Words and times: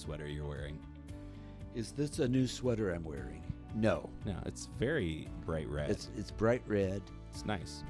sweater 0.00 0.26
you're 0.26 0.46
wearing. 0.46 0.78
Is 1.74 1.92
this 1.92 2.18
a 2.18 2.26
new 2.28 2.46
sweater 2.46 2.92
I'm 2.92 3.04
wearing? 3.04 3.42
No. 3.74 4.08
No, 4.24 4.36
it's 4.46 4.68
very 4.78 5.28
bright 5.46 5.68
red. 5.68 5.90
It's, 5.90 6.08
It's 6.16 6.30
bright 6.30 6.62
red. 6.66 7.02
It's 7.30 7.44
nice. 7.44 7.84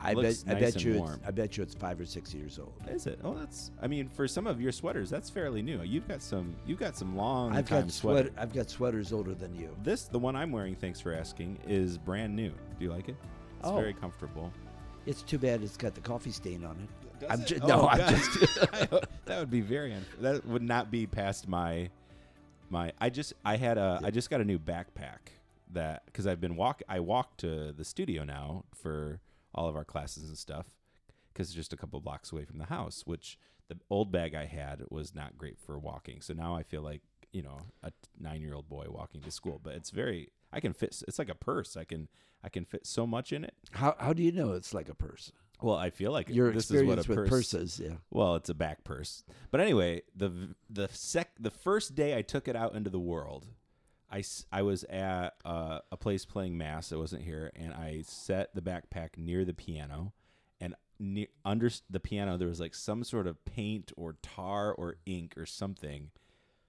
I 0.00 0.14
bet 0.14 0.24
Looks 0.24 0.44
I 0.46 0.54
bet 0.54 0.84
you 0.84 1.04
it's. 1.04 1.18
I 1.26 1.30
bet 1.32 1.56
you 1.56 1.62
it's 1.64 1.74
five 1.74 1.98
or 2.00 2.04
six 2.06 2.32
years 2.32 2.58
old. 2.60 2.72
Is 2.88 3.06
it? 3.08 3.18
Oh, 3.24 3.34
that's. 3.34 3.72
I 3.82 3.88
mean, 3.88 4.08
for 4.08 4.28
some 4.28 4.46
of 4.46 4.60
your 4.60 4.70
sweaters, 4.70 5.10
that's 5.10 5.28
fairly 5.28 5.60
new. 5.60 5.82
You've 5.82 6.06
got 6.06 6.22
some. 6.22 6.54
You've 6.66 6.78
got 6.78 6.96
some 6.96 7.16
long 7.16 7.50
I've 7.56 7.68
time 7.68 7.82
got 7.82 7.90
sweater. 7.92 8.28
sweater. 8.28 8.40
I've 8.40 8.54
got 8.54 8.70
sweaters 8.70 9.12
older 9.12 9.34
than 9.34 9.56
you. 9.56 9.74
This, 9.82 10.04
the 10.04 10.18
one 10.18 10.36
I'm 10.36 10.52
wearing, 10.52 10.76
thanks 10.76 11.00
for 11.00 11.12
asking, 11.12 11.58
is 11.66 11.98
brand 11.98 12.34
new. 12.36 12.50
Do 12.50 12.84
you 12.84 12.90
like 12.92 13.08
it? 13.08 13.16
It's 13.58 13.68
Oh. 13.68 13.74
very 13.74 13.92
comfortable. 13.92 14.52
It's 15.04 15.22
too 15.22 15.38
bad 15.38 15.62
it's 15.64 15.76
got 15.76 15.94
the 15.96 16.00
coffee 16.00 16.30
stain 16.30 16.64
on 16.64 16.76
it. 16.76 17.07
Does 17.20 17.30
I'm 17.30 17.40
it? 17.40 17.46
ju- 17.46 17.58
Oh, 17.62 17.66
no, 17.66 17.88
I'm 17.88 17.98
just. 18.14 18.54
that 19.26 19.38
would 19.38 19.50
be 19.50 19.60
very. 19.60 19.92
Un- 19.92 20.04
that 20.20 20.46
would 20.46 20.62
not 20.62 20.90
be 20.90 21.06
past 21.06 21.48
my. 21.48 21.90
My. 22.70 22.92
I 23.00 23.10
just. 23.10 23.32
I 23.44 23.56
had 23.56 23.78
a. 23.78 24.00
I 24.02 24.10
just 24.10 24.30
got 24.30 24.40
a 24.40 24.44
new 24.44 24.58
backpack 24.58 25.32
that 25.72 26.04
because 26.06 26.26
I've 26.26 26.40
been 26.40 26.56
walk. 26.56 26.82
I 26.88 27.00
walk 27.00 27.36
to 27.38 27.72
the 27.72 27.84
studio 27.84 28.24
now 28.24 28.64
for 28.74 29.20
all 29.54 29.68
of 29.68 29.76
our 29.76 29.84
classes 29.84 30.28
and 30.28 30.36
stuff 30.38 30.66
because 31.32 31.48
it's 31.48 31.56
just 31.56 31.72
a 31.72 31.76
couple 31.76 32.00
blocks 32.00 32.32
away 32.32 32.44
from 32.44 32.58
the 32.58 32.66
house. 32.66 33.02
Which 33.06 33.38
the 33.68 33.76
old 33.90 34.10
bag 34.12 34.34
I 34.34 34.44
had 34.46 34.82
was 34.90 35.14
not 35.14 35.36
great 35.38 35.58
for 35.58 35.78
walking. 35.78 36.20
So 36.20 36.34
now 36.34 36.54
I 36.56 36.62
feel 36.62 36.82
like 36.82 37.02
you 37.32 37.42
know 37.42 37.58
a 37.82 37.92
nine 38.18 38.40
year 38.40 38.54
old 38.54 38.68
boy 38.68 38.86
walking 38.88 39.20
to 39.22 39.30
school. 39.30 39.60
But 39.62 39.74
it's 39.74 39.90
very. 39.90 40.28
I 40.52 40.60
can 40.60 40.72
fit. 40.72 41.02
It's 41.06 41.18
like 41.18 41.28
a 41.28 41.34
purse. 41.34 41.76
I 41.76 41.84
can. 41.84 42.08
I 42.42 42.48
can 42.48 42.64
fit 42.64 42.86
so 42.86 43.04
much 43.04 43.32
in 43.32 43.42
it. 43.44 43.54
how 43.72 43.96
how 43.98 44.12
do 44.12 44.22
you 44.22 44.30
know 44.30 44.52
it's 44.52 44.72
like 44.72 44.88
a 44.88 44.94
purse? 44.94 45.32
Well, 45.60 45.76
I 45.76 45.90
feel 45.90 46.12
like 46.12 46.28
Your 46.28 46.52
this 46.52 46.70
is 46.70 46.84
what 46.84 47.04
a 47.04 47.08
with 47.08 47.16
purse, 47.16 47.28
purses, 47.28 47.80
yeah. 47.82 47.96
well, 48.10 48.36
it's 48.36 48.48
a 48.48 48.54
back 48.54 48.84
purse. 48.84 49.24
But 49.50 49.60
anyway, 49.60 50.02
the 50.14 50.54
the 50.70 50.88
sec 50.92 51.30
the 51.38 51.50
first 51.50 51.94
day 51.94 52.16
I 52.16 52.22
took 52.22 52.46
it 52.46 52.54
out 52.54 52.74
into 52.74 52.90
the 52.90 53.00
world, 53.00 53.46
I, 54.10 54.22
I 54.52 54.62
was 54.62 54.84
at 54.84 55.34
uh, 55.44 55.80
a 55.90 55.96
place 55.96 56.24
playing 56.24 56.56
mass. 56.56 56.92
I 56.92 56.96
wasn't 56.96 57.22
here, 57.22 57.50
and 57.56 57.74
I 57.74 58.02
set 58.06 58.54
the 58.54 58.62
backpack 58.62 59.18
near 59.18 59.44
the 59.44 59.52
piano, 59.52 60.12
and 60.60 60.74
near, 60.98 61.26
under 61.44 61.70
the 61.90 62.00
piano 62.00 62.36
there 62.38 62.48
was 62.48 62.60
like 62.60 62.74
some 62.74 63.02
sort 63.02 63.26
of 63.26 63.44
paint 63.44 63.92
or 63.96 64.16
tar 64.22 64.72
or 64.72 64.96
ink 65.06 65.34
or 65.36 65.44
something, 65.44 66.10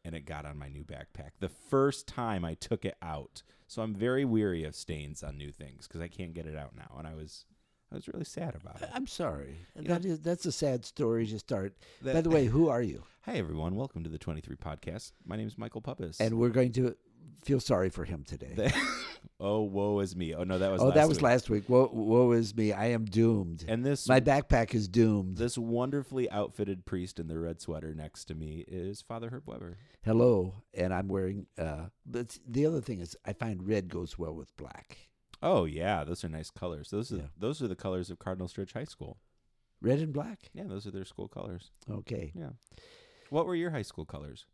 and 0.04 0.16
it 0.16 0.26
got 0.26 0.46
on 0.46 0.58
my 0.58 0.68
new 0.68 0.84
backpack 0.84 1.32
the 1.40 1.50
first 1.50 2.08
time 2.08 2.44
I 2.44 2.56
took 2.56 2.86
it 2.86 2.98
out. 3.02 3.44
So 3.68 3.84
I'm 3.84 3.94
very 3.94 4.26
weary 4.26 4.64
of 4.64 4.76
stains 4.76 5.22
on 5.22 5.38
new 5.38 5.52
things 5.52 5.88
because 5.88 6.02
I 6.02 6.08
can't 6.08 6.34
get 6.34 6.48
it 6.48 6.58
out 6.58 6.76
now, 6.76 6.96
and 6.98 7.08
I 7.08 7.14
was 7.14 7.46
I 7.92 7.96
was 7.96 8.08
really 8.08 8.26
sad 8.26 8.56
about 8.56 8.82
it. 8.84 8.90
I'm 8.94 9.08
sorry. 9.08 9.56
You 9.76 9.88
That 9.88 10.06
is 10.06 10.20
that's 10.20 10.46
a 10.46 10.52
sad 10.52 10.86
story 10.86 11.26
to 11.28 11.40
start. 11.40 11.74
By 12.04 12.22
the 12.22 12.30
way, 12.30 12.46
who 12.46 12.70
are 12.70 12.84
you? 12.84 13.04
Hi, 13.22 13.34
everyone. 13.34 13.76
Welcome 13.76 14.04
to 14.04 14.10
the 14.12 14.20
23 14.20 14.56
podcast. 14.58 15.14
My 15.26 15.36
name 15.36 15.48
is 15.48 15.58
Michael 15.58 15.82
Puppis. 15.82 16.20
And 16.20 16.38
we're 16.38 16.50
going 16.50 16.72
to 16.74 16.96
feel 17.44 17.60
sorry 17.60 17.90
for 17.90 18.06
him 18.06 18.24
today. 18.24 18.72
Oh, 19.42 19.62
woe 19.62 20.00
is 20.00 20.16
me. 20.18 20.34
Oh, 20.34 20.44
no, 20.44 20.58
that 20.58 20.72
was 20.72 20.82
oh, 20.82 20.92
that 20.92 21.08
was 21.08 21.18
week. 21.18 21.24
last 21.24 21.50
week. 21.50 21.64
Woe, 21.70 21.90
woe 21.94 22.32
is 22.32 22.56
me. 22.56 22.74
I 22.74 22.88
am 22.88 23.06
doomed. 23.06 23.66
And 23.68 23.86
this 23.86 24.08
My 24.08 24.20
backpack 24.20 24.74
is 24.74 24.88
doomed. 24.88 25.38
this 25.38 25.58
wonderfully 25.58 26.30
outfitted 26.30 26.86
priest 26.86 27.20
in 27.20 27.28
the 27.28 27.38
red 27.38 27.62
sweater 27.62 27.94
next 27.94 28.26
to 28.26 28.36
me 28.36 28.66
is 28.68 29.02
Father 29.02 29.30
Herb 29.30 29.44
Weber. 29.46 29.78
Hello, 30.04 30.56
and 30.74 30.94
I'm 30.94 31.08
wearing. 31.08 31.48
Uh, 31.58 31.88
but 32.06 32.38
the 32.48 32.66
other 32.66 32.82
thing 32.82 33.00
is, 33.00 33.16
I 33.26 33.34
find 33.34 33.66
red 33.66 33.88
goes 33.90 34.18
well 34.18 34.36
with 34.36 34.56
black. 34.58 34.98
Oh, 35.42 35.66
yeah, 35.66 36.04
those 36.04 36.24
are 36.24 36.30
nice 36.30 36.50
colors. 36.52 36.90
Those 36.90 37.12
are 37.14 37.18
Yeah. 37.18 37.28
those 37.38 37.62
are 37.62 37.68
the 37.68 37.76
colors 37.76 38.10
of 38.10 38.20
Cardinal 38.20 38.48
Stritch 38.48 38.74
High 38.74 38.84
School. 38.84 39.20
Red 39.82 40.00
and 40.00 40.12
black. 40.14 40.50
Yeah, 40.54 40.66
those 40.66 40.86
are 40.86 40.92
their 40.92 41.06
school 41.06 41.28
colors. 41.30 41.72
Okay. 41.90 42.34
Yeah. 42.36 42.52
What 43.30 43.46
were 43.46 43.56
your 43.56 43.72
high 43.72 43.84
school 43.84 44.06
colors? 44.06 44.46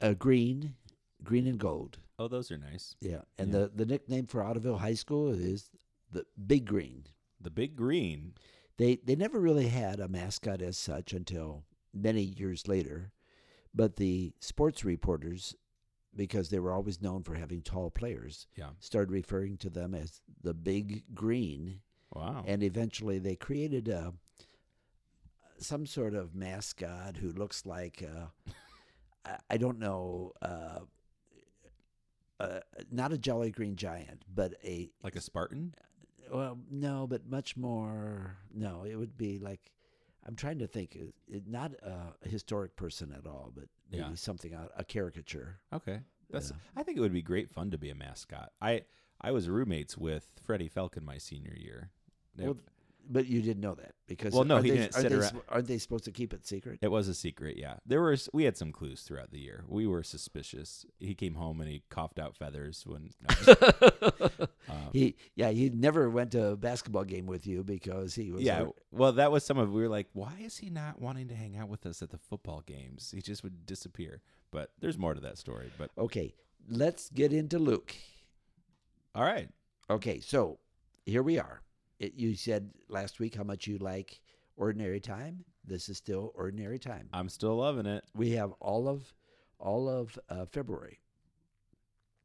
Uh, 0.00 0.14
green, 0.14 0.74
green 1.22 1.46
and 1.46 1.58
gold. 1.58 1.98
Oh, 2.18 2.26
those 2.28 2.50
are 2.50 2.58
nice. 2.58 2.96
Yeah. 3.00 3.22
And 3.38 3.52
Yeah. 3.52 3.60
the 3.60 3.68
the 3.68 3.86
nickname 3.86 4.26
for 4.26 4.42
Ottoville 4.42 4.78
High 4.80 4.94
School 4.94 5.28
is 5.28 5.70
the 6.10 6.26
Big 6.46 6.64
Green. 6.66 7.06
The 7.40 7.50
big 7.50 7.76
green. 7.76 8.34
They 8.78 8.96
they 8.96 9.14
never 9.16 9.38
really 9.38 9.68
had 9.68 10.00
a 10.00 10.08
mascot 10.08 10.60
as 10.62 10.76
such 10.76 11.12
until 11.12 11.64
many 11.92 12.22
years 12.22 12.66
later, 12.66 13.12
but 13.72 13.96
the 13.96 14.34
sports 14.40 14.84
reporters, 14.84 15.54
because 16.16 16.48
they 16.48 16.58
were 16.58 16.72
always 16.72 17.00
known 17.02 17.22
for 17.22 17.34
having 17.34 17.62
tall 17.62 17.90
players, 17.90 18.46
Yeah. 18.56 18.70
started 18.80 19.10
referring 19.12 19.56
to 19.58 19.70
them 19.70 19.94
as 19.94 20.20
the 20.42 20.54
Big 20.54 21.04
Green, 21.14 21.80
Wow. 22.14 22.44
and 22.46 22.62
eventually 22.62 23.18
they 23.18 23.36
created 23.36 23.88
a 23.88 24.14
some 25.58 25.86
sort 25.86 26.14
of 26.14 26.34
mascot 26.34 27.16
who 27.16 27.30
looks 27.32 27.64
like 27.64 28.02
uh, 28.02 28.26
I, 29.48 29.56
don't 29.56 29.78
know. 29.78 30.32
Uh, 30.42 30.80
uh, 32.38 32.60
not 32.90 33.12
a 33.12 33.18
Jolly 33.18 33.50
Green 33.50 33.74
Giant, 33.76 34.22
but 34.32 34.54
a 34.62 34.90
like 35.02 35.16
a 35.16 35.20
Spartan? 35.20 35.74
well, 36.30 36.58
no, 36.70 37.06
but 37.06 37.26
much 37.28 37.56
more. 37.56 38.36
No, 38.52 38.84
it 38.84 38.96
would 38.96 39.16
be 39.16 39.38
like 39.38 39.72
I'm 40.26 40.36
trying 40.36 40.58
to 40.58 40.66
think. 40.66 40.94
It, 41.28 41.46
not 41.48 41.72
a 41.82 42.28
historic 42.28 42.76
person 42.76 43.12
at 43.16 43.26
all, 43.26 43.50
but 43.54 43.68
maybe 43.90 44.02
Yeah. 44.04 44.14
something 44.14 44.52
a, 44.54 44.68
a 44.76 44.84
caricature. 44.84 45.58
Okay. 45.72 46.00
That's 46.30 46.50
Yeah. 46.50 46.56
I 46.76 46.82
think 46.82 46.98
it 46.98 47.00
would 47.00 47.12
be 47.12 47.22
great 47.22 47.50
fun 47.50 47.70
to 47.70 47.78
be 47.78 47.90
a 47.90 47.94
mascot. 47.94 48.52
I 48.60 48.82
I 49.20 49.30
was 49.32 49.48
roommates 49.48 49.96
with 49.96 50.28
Freddie 50.42 50.68
Falcon 50.68 51.04
my 51.04 51.18
senior 51.18 51.54
year. 51.56 51.90
Well, 52.38 52.58
but 53.08 53.26
you 53.26 53.40
didn't 53.42 53.60
know 53.60 53.74
that 53.74 53.94
because 54.06 54.32
Well, 54.34 54.44
no, 54.44 54.58
he 54.60 54.70
they, 54.70 54.76
didn't 54.76 54.94
aren't 54.96 55.02
sit 55.02 55.08
they, 55.10 55.16
around- 55.18 55.42
Aren't 55.48 55.66
they 55.68 55.78
supposed 55.78 56.04
to 56.04 56.12
keep 56.12 56.32
it 56.34 56.46
secret? 56.46 56.78
It 56.82 56.90
was 56.90 57.08
a 57.08 57.14
secret, 57.14 57.56
yeah. 57.56 57.74
There 57.86 58.02
was 58.02 58.28
we 58.32 58.44
had 58.44 58.56
some 58.56 58.72
clues 58.72 59.02
throughout 59.02 59.30
the 59.30 59.38
year. 59.38 59.64
We 59.68 59.86
were 59.86 60.02
suspicious. 60.02 60.84
He 60.98 61.14
came 61.14 61.34
home 61.34 61.60
and 61.60 61.70
he 61.70 61.82
coughed 61.90 62.18
out 62.18 62.36
feathers 62.36 62.84
when. 62.86 63.10
um, 64.68 64.90
he 64.92 65.16
yeah 65.34 65.50
he 65.50 65.70
never 65.70 66.08
went 66.10 66.32
to 66.32 66.48
a 66.48 66.56
basketball 66.56 67.04
game 67.04 67.26
with 67.26 67.46
you 67.46 67.62
because 67.64 68.14
he 68.14 68.30
was 68.32 68.42
yeah, 68.42 68.58
hurt. 68.64 68.74
well, 68.90 69.12
that 69.12 69.30
was 69.32 69.44
some 69.44 69.58
of. 69.58 69.72
We 69.72 69.82
were 69.82 69.88
like, 69.88 70.08
why 70.12 70.34
is 70.40 70.56
he 70.58 70.70
not 70.70 71.00
wanting 71.00 71.28
to 71.28 71.34
hang 71.34 71.56
out 71.56 71.68
with 71.68 71.86
us 71.86 72.02
at 72.02 72.10
the 72.10 72.18
football 72.18 72.62
games? 72.66 73.12
He 73.14 73.20
just 73.22 73.42
would 73.42 73.66
disappear. 73.66 74.20
But 74.50 74.70
there's 74.80 74.96
more 74.98 75.12
to 75.14 75.20
that 75.20 75.38
story. 75.38 75.70
But 75.76 75.90
Okay, 75.98 76.34
let's 76.68 77.10
get 77.10 77.32
into 77.32 77.58
Luke. 77.58 77.94
all 79.14 79.24
right, 79.24 79.48
Okay, 79.88 80.20
so 80.20 80.58
here 81.04 81.22
we 81.22 81.38
are. 81.38 81.60
It, 81.98 82.14
you 82.14 82.34
said 82.34 82.70
last 82.88 83.20
week 83.20 83.34
how 83.34 83.44
much 83.44 83.66
you 83.66 83.78
like 83.78 84.20
ordinary 84.56 85.00
time. 85.00 85.44
This 85.64 85.88
is 85.88 85.96
still 85.96 86.32
ordinary 86.34 86.78
time. 86.78 87.08
I'm 87.12 87.28
still 87.28 87.56
loving 87.56 87.86
it. 87.86 88.04
We 88.14 88.30
have 88.32 88.52
all 88.60 88.88
of 88.88 89.12
all 89.58 89.88
of 89.88 90.18
uh, 90.28 90.44
February 90.44 91.00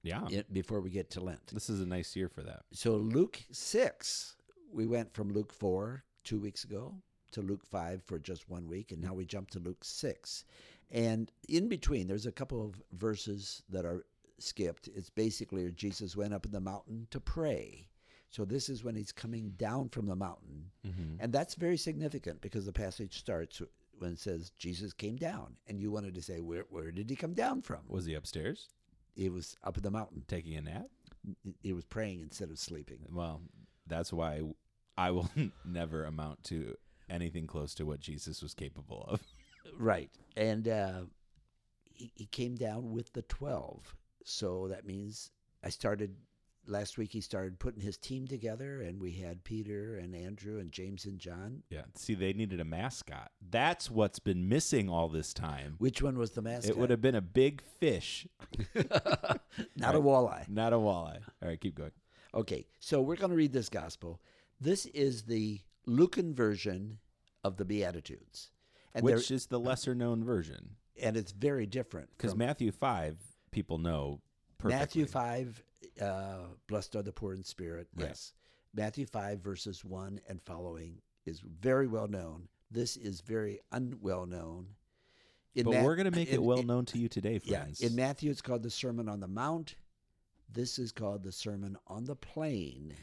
Yeah, 0.04 0.28
before 0.52 0.82
we 0.82 0.90
get 0.90 1.10
to 1.12 1.22
Lent. 1.22 1.48
this 1.54 1.70
is 1.70 1.80
a 1.80 1.86
nice 1.86 2.16
year 2.16 2.28
for 2.28 2.44
that. 2.44 2.64
So 2.72 2.96
Luke 2.98 3.40
six, 3.52 4.36
we 4.72 4.86
went 4.86 5.14
from 5.14 5.32
Luke 5.32 5.54
four 5.54 6.04
two 6.24 6.40
weeks 6.40 6.64
ago 6.66 6.94
to 7.32 7.42
Luke 7.42 7.66
five 7.66 8.04
for 8.04 8.20
just 8.20 8.50
one 8.50 8.68
week, 8.68 8.92
and 8.92 9.02
now 9.02 9.14
we 9.14 9.26
jump 9.26 9.50
to 9.52 9.60
Luke 9.60 9.84
six. 9.84 10.44
And 10.92 11.32
in 11.48 11.70
between, 11.70 12.08
there's 12.08 12.26
a 12.26 12.32
couple 12.34 12.62
of 12.66 12.82
verses 12.92 13.64
that 13.70 13.86
are 13.86 14.06
skipped. 14.40 14.90
It's 14.94 15.10
basically 15.10 15.72
Jesus 15.72 16.18
went 16.18 16.34
up 16.34 16.46
in 16.46 16.52
the 16.52 16.60
mountain 16.60 17.08
to 17.12 17.22
pray. 17.22 17.88
So 18.32 18.46
this 18.46 18.70
is 18.70 18.84
when 18.84 18.96
he's 18.96 19.12
coming 19.12 19.52
down 19.58 19.90
from 19.90 20.06
the 20.08 20.16
mountain. 20.16 20.72
Mm-hmm. 20.88 21.18
And 21.20 21.34
that's 21.34 21.56
very 21.56 21.78
significant 21.78 22.42
because 22.42 22.66
the 22.66 22.72
passage 22.72 23.20
starts 23.20 23.62
when 24.00 24.14
it 24.14 24.20
says 24.20 24.52
Jesus 24.58 24.94
came 24.94 25.18
down. 25.18 25.58
And 25.68 25.80
you 25.80 25.92
wanted 25.92 26.16
to 26.16 26.22
say, 26.22 26.40
where, 26.40 26.66
where 26.70 26.92
did 26.92 27.10
he 27.10 27.16
come 27.18 27.34
down 27.34 27.62
from? 27.62 27.80
Was 27.88 28.06
he 28.06 28.14
upstairs 28.14 28.70
He 29.16 29.30
was 29.30 29.56
up 29.64 29.76
in 29.78 29.84
the 29.84 29.92
mountain. 29.92 30.24
taking 30.28 30.56
a 30.56 30.62
nap? 30.62 30.88
He 31.62 31.74
was 31.74 31.84
praying 31.86 32.22
instead 32.22 32.50
of 32.50 32.58
sleeping. 32.58 33.00
Well, 33.12 33.42
that's 33.86 34.14
why 34.14 34.42
I 34.98 35.12
will 35.12 35.30
never 35.66 36.06
amount 36.06 36.46
to 36.46 36.76
anything 37.10 37.46
close 37.48 37.74
to 37.76 37.86
what 37.86 38.00
Jesus 38.00 38.42
was 38.42 38.54
capable 38.54 39.06
of. 39.08 39.22
Right. 39.78 40.10
And 40.36 40.68
uh, 40.68 41.02
he, 41.94 42.12
he 42.16 42.26
came 42.26 42.56
down 42.56 42.92
with 42.92 43.14
the 43.14 43.22
12. 43.22 43.96
So 44.26 44.68
that 44.70 44.86
means 44.86 45.30
I 45.64 45.70
started 45.70 46.16
last 46.68 46.98
week, 46.98 47.12
he 47.12 47.22
started 47.22 47.60
putting 47.60 47.82
his 47.82 47.98
team 47.98 48.28
together, 48.28 48.82
and 48.82 49.02
we 49.02 49.12
had 49.14 49.44
Peter 49.44 49.96
and 49.96 50.16
Andrew 50.16 50.60
and 50.60 50.72
James 50.72 51.06
and 51.06 51.20
John. 51.20 51.64
Yeah. 51.70 51.84
See, 51.96 52.14
they 52.14 52.34
needed 52.34 52.60
a 52.60 52.66
mascot. 52.66 53.32
That's 53.50 53.90
what's 53.90 54.20
been 54.20 54.48
missing 54.48 54.90
all 54.90 55.10
this 55.10 55.34
time. 55.34 55.76
Which 55.80 56.02
one 56.02 56.18
was 56.18 56.32
the 56.32 56.42
mascot? 56.42 56.72
It 56.72 56.78
would 56.78 56.90
have 56.90 57.02
been 57.02 57.16
a 57.16 57.22
big 57.22 57.62
fish, 57.80 58.28
Not 59.76 59.96
a 59.96 60.00
walleye. 60.02 60.48
not 60.50 60.74
a 60.74 60.78
walleye. 60.78 61.20
All 61.42 61.48
right, 61.50 61.60
keep 61.60 61.76
going. 61.76 61.92
Okay, 62.34 62.66
so 62.80 63.02
we're 63.02 63.16
going 63.18 63.32
to 63.32 63.36
read 63.36 63.54
this 63.54 63.70
gospel. 63.70 64.22
This 64.60 64.86
is 64.88 65.24
the 65.24 65.60
Lucan 65.86 66.34
version 66.34 67.00
of 67.44 67.58
the 67.58 67.66
Beatitudes, 67.66 68.52
and 68.94 69.04
Which 69.04 69.32
is 69.32 69.48
the 69.48 69.60
lesser 69.60 69.96
known 69.96 70.24
version? 70.24 70.76
and 71.02 71.18
it's 71.18 71.32
very 71.32 71.66
different 71.66 72.10
Because 72.16 72.36
Matthew 72.36 72.72
5, 72.72 73.18
people 73.50 73.78
know 73.80 74.22
perfectly. 74.62 74.80
Matthew 74.80 75.06
five. 75.06 75.64
Uh, 76.02 76.46
Blessed 76.68 76.96
are 76.96 77.02
the 77.02 77.12
poor 77.12 77.34
in 77.34 77.44
spirit. 77.44 77.88
Right. 77.96 78.08
Yes, 78.08 78.34
Matthew 78.74 79.06
five 79.06 79.40
verses 79.42 79.84
one 79.84 80.22
and 80.30 80.42
following 80.42 81.02
is 81.26 81.40
very 81.42 81.88
well 81.88 82.08
known. 82.08 82.48
This 82.70 82.96
is 82.98 83.22
very 83.22 83.60
unwell 83.72 84.26
known, 84.26 84.68
In 85.56 85.66
but 85.66 85.74
Ma- 85.74 85.84
we're 85.84 85.96
going 85.96 86.10
to 86.10 86.18
make 86.18 86.32
it 86.32 86.42
well 86.42 86.60
in- 86.60 86.68
known 86.68 86.86
to 86.86 86.98
you 86.98 87.10
today, 87.10 87.40
Yeah, 87.44 87.62
friends. 87.64 87.82
in 87.82 87.96
Matthew 87.96 88.32
it's 88.32 88.42
called 88.42 88.64
the 88.64 88.70
Sermon 88.70 89.10
on 89.10 89.20
the 89.20 89.28
Mount. 89.28 89.76
This 90.54 90.80
is 90.80 90.92
called 90.92 91.24
the 91.24 91.32
Sermon 91.32 91.78
on 91.88 92.06
the 92.06 92.16
Plain. 92.16 92.96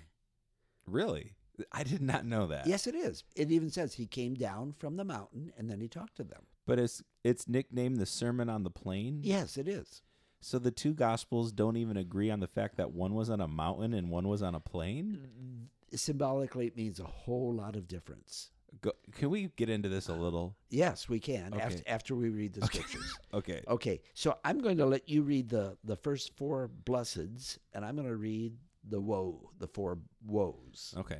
really? 0.86 1.34
I 1.72 1.82
did 1.82 2.00
not 2.00 2.24
know 2.24 2.46
that. 2.46 2.68
Yes, 2.68 2.86
it 2.86 2.94
is. 2.94 3.24
It 3.34 3.50
even 3.50 3.68
says 3.68 3.92
he 3.94 4.06
came 4.06 4.34
down 4.34 4.72
from 4.78 4.96
the 4.96 5.04
mountain 5.04 5.52
and 5.58 5.68
then 5.68 5.80
he 5.80 5.88
talked 5.88 6.14
to 6.18 6.22
them. 6.24 6.42
But 6.66 6.78
it's 6.78 7.02
it's 7.24 7.48
nicknamed 7.48 7.96
the 7.98 8.06
Sermon 8.06 8.48
on 8.48 8.62
the 8.62 8.70
Plain. 8.70 9.20
Yes, 9.24 9.56
it 9.58 9.66
is. 9.66 10.02
So 10.40 10.58
the 10.58 10.70
two 10.70 10.94
gospels 10.94 11.52
don't 11.52 11.76
even 11.76 11.96
agree 11.96 12.30
on 12.30 12.40
the 12.40 12.46
fact 12.46 12.76
that 12.76 12.92
one 12.92 13.14
was 13.14 13.28
on 13.28 13.40
a 13.40 13.48
mountain 13.48 13.92
and 13.94 14.08
one 14.10 14.28
was 14.28 14.42
on 14.42 14.54
a 14.54 14.60
plain? 14.60 15.68
Symbolically, 15.94 16.66
it 16.66 16.76
means 16.76 17.00
a 17.00 17.04
whole 17.04 17.52
lot 17.52 17.74
of 17.74 17.88
difference. 17.88 18.50
Go, 18.82 18.92
can 19.12 19.30
we 19.30 19.48
get 19.56 19.68
into 19.70 19.88
this 19.88 20.08
a 20.08 20.12
little? 20.14 20.54
Yes, 20.68 21.08
we 21.08 21.18
can 21.18 21.54
after, 21.54 21.78
Okay. 21.78 21.82
after 21.86 22.14
we 22.14 22.28
read 22.28 22.52
the 22.52 22.66
scriptures. 22.66 23.18
Okay. 23.34 23.62
Okay, 23.66 24.00
so 24.14 24.38
I'm 24.44 24.60
going 24.60 24.76
to 24.76 24.86
let 24.86 25.08
you 25.08 25.22
read 25.22 25.48
the, 25.48 25.76
the 25.84 25.96
first 25.96 26.36
four 26.36 26.70
blesseds, 26.84 27.58
and 27.72 27.84
I'm 27.84 27.96
going 27.96 28.06
to 28.08 28.16
read 28.16 28.56
the 28.88 29.00
woe, 29.00 29.50
the 29.58 29.66
four 29.68 29.98
woes. 30.24 30.94
Okay. 30.98 31.18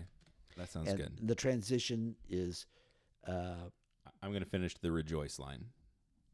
That 0.59 0.69
sounds 0.69 0.89
and 0.89 0.99
good. 0.99 1.13
the 1.23 1.35
transition 1.35 2.15
is 2.29 2.67
uh, 3.27 3.55
I'm 4.23 4.31
going 4.31 4.43
to 4.43 4.49
finish 4.49 4.75
the 4.81 4.93
rejoice 4.93 5.39
line. 5.39 5.65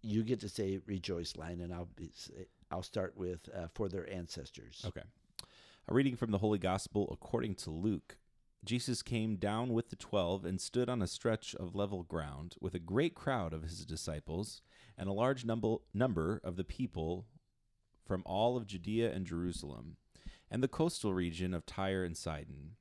you 0.02 0.22
get 0.22 0.40
to 0.40 0.48
say 0.48 0.80
rejoice 0.86 1.36
line, 1.36 1.60
and 1.60 1.72
I'll 1.72 1.88
be, 1.96 2.10
I'll 2.74 2.82
start 2.82 3.16
with 3.16 3.48
uh, 3.56 3.68
for 3.72 3.88
their 3.88 4.12
ancestors. 4.12 4.84
Okay. 4.84 5.04
A 5.86 5.94
reading 5.94 6.16
from 6.16 6.32
the 6.32 6.38
Holy 6.38 6.58
Gospel 6.58 7.08
according 7.12 7.54
to 7.56 7.70
Luke. 7.70 8.18
Jesus 8.64 9.00
came 9.00 9.36
down 9.36 9.72
with 9.72 9.90
the 9.90 9.96
twelve 9.96 10.44
and 10.44 10.60
stood 10.60 10.88
on 10.88 11.00
a 11.00 11.06
stretch 11.06 11.54
of 11.54 11.76
level 11.76 12.02
ground 12.02 12.56
with 12.60 12.74
a 12.74 12.80
great 12.80 13.14
crowd 13.14 13.52
of 13.52 13.62
his 13.62 13.86
disciples 13.86 14.60
and 14.98 15.08
a 15.08 15.12
large 15.12 15.44
number, 15.44 15.76
number 15.92 16.40
of 16.42 16.56
the 16.56 16.64
people 16.64 17.26
from 18.04 18.24
all 18.26 18.56
of 18.56 18.66
Judea 18.66 19.12
and 19.12 19.24
Jerusalem 19.24 19.96
and 20.50 20.60
the 20.60 20.66
coastal 20.66 21.14
region 21.14 21.54
of 21.54 21.66
Tyre 21.66 22.02
and 22.02 22.16
Sidon. 22.16 22.72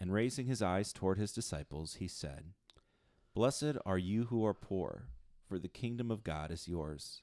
And 0.00 0.10
raising 0.10 0.46
his 0.46 0.62
eyes 0.62 0.90
toward 0.90 1.18
his 1.18 1.32
disciples, 1.32 1.96
he 1.96 2.08
said, 2.08 2.54
Blessed 3.34 3.76
are 3.84 3.98
you 3.98 4.24
who 4.24 4.46
are 4.46 4.54
poor, 4.54 5.08
for 5.46 5.58
the 5.58 5.68
kingdom 5.68 6.10
of 6.10 6.24
God 6.24 6.50
is 6.50 6.66
yours. 6.66 7.20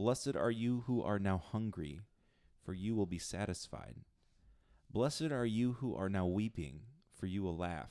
Blessed 0.00 0.34
are 0.34 0.50
you 0.50 0.84
who 0.86 1.02
are 1.02 1.18
now 1.18 1.36
hungry, 1.36 2.00
for 2.64 2.72
you 2.72 2.94
will 2.94 3.04
be 3.04 3.18
satisfied. 3.18 3.96
Blessed 4.90 5.30
are 5.30 5.44
you 5.44 5.74
who 5.74 5.94
are 5.94 6.08
now 6.08 6.24
weeping, 6.24 6.80
for 7.12 7.26
you 7.26 7.42
will 7.42 7.54
laugh. 7.54 7.90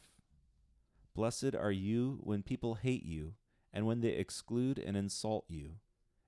Blessed 1.14 1.54
are 1.54 1.72
you 1.72 2.18
when 2.24 2.42
people 2.42 2.74
hate 2.74 3.06
you, 3.06 3.36
and 3.72 3.86
when 3.86 4.02
they 4.02 4.14
exclude 4.14 4.80
and 4.80 4.98
insult 4.98 5.46
you, 5.50 5.74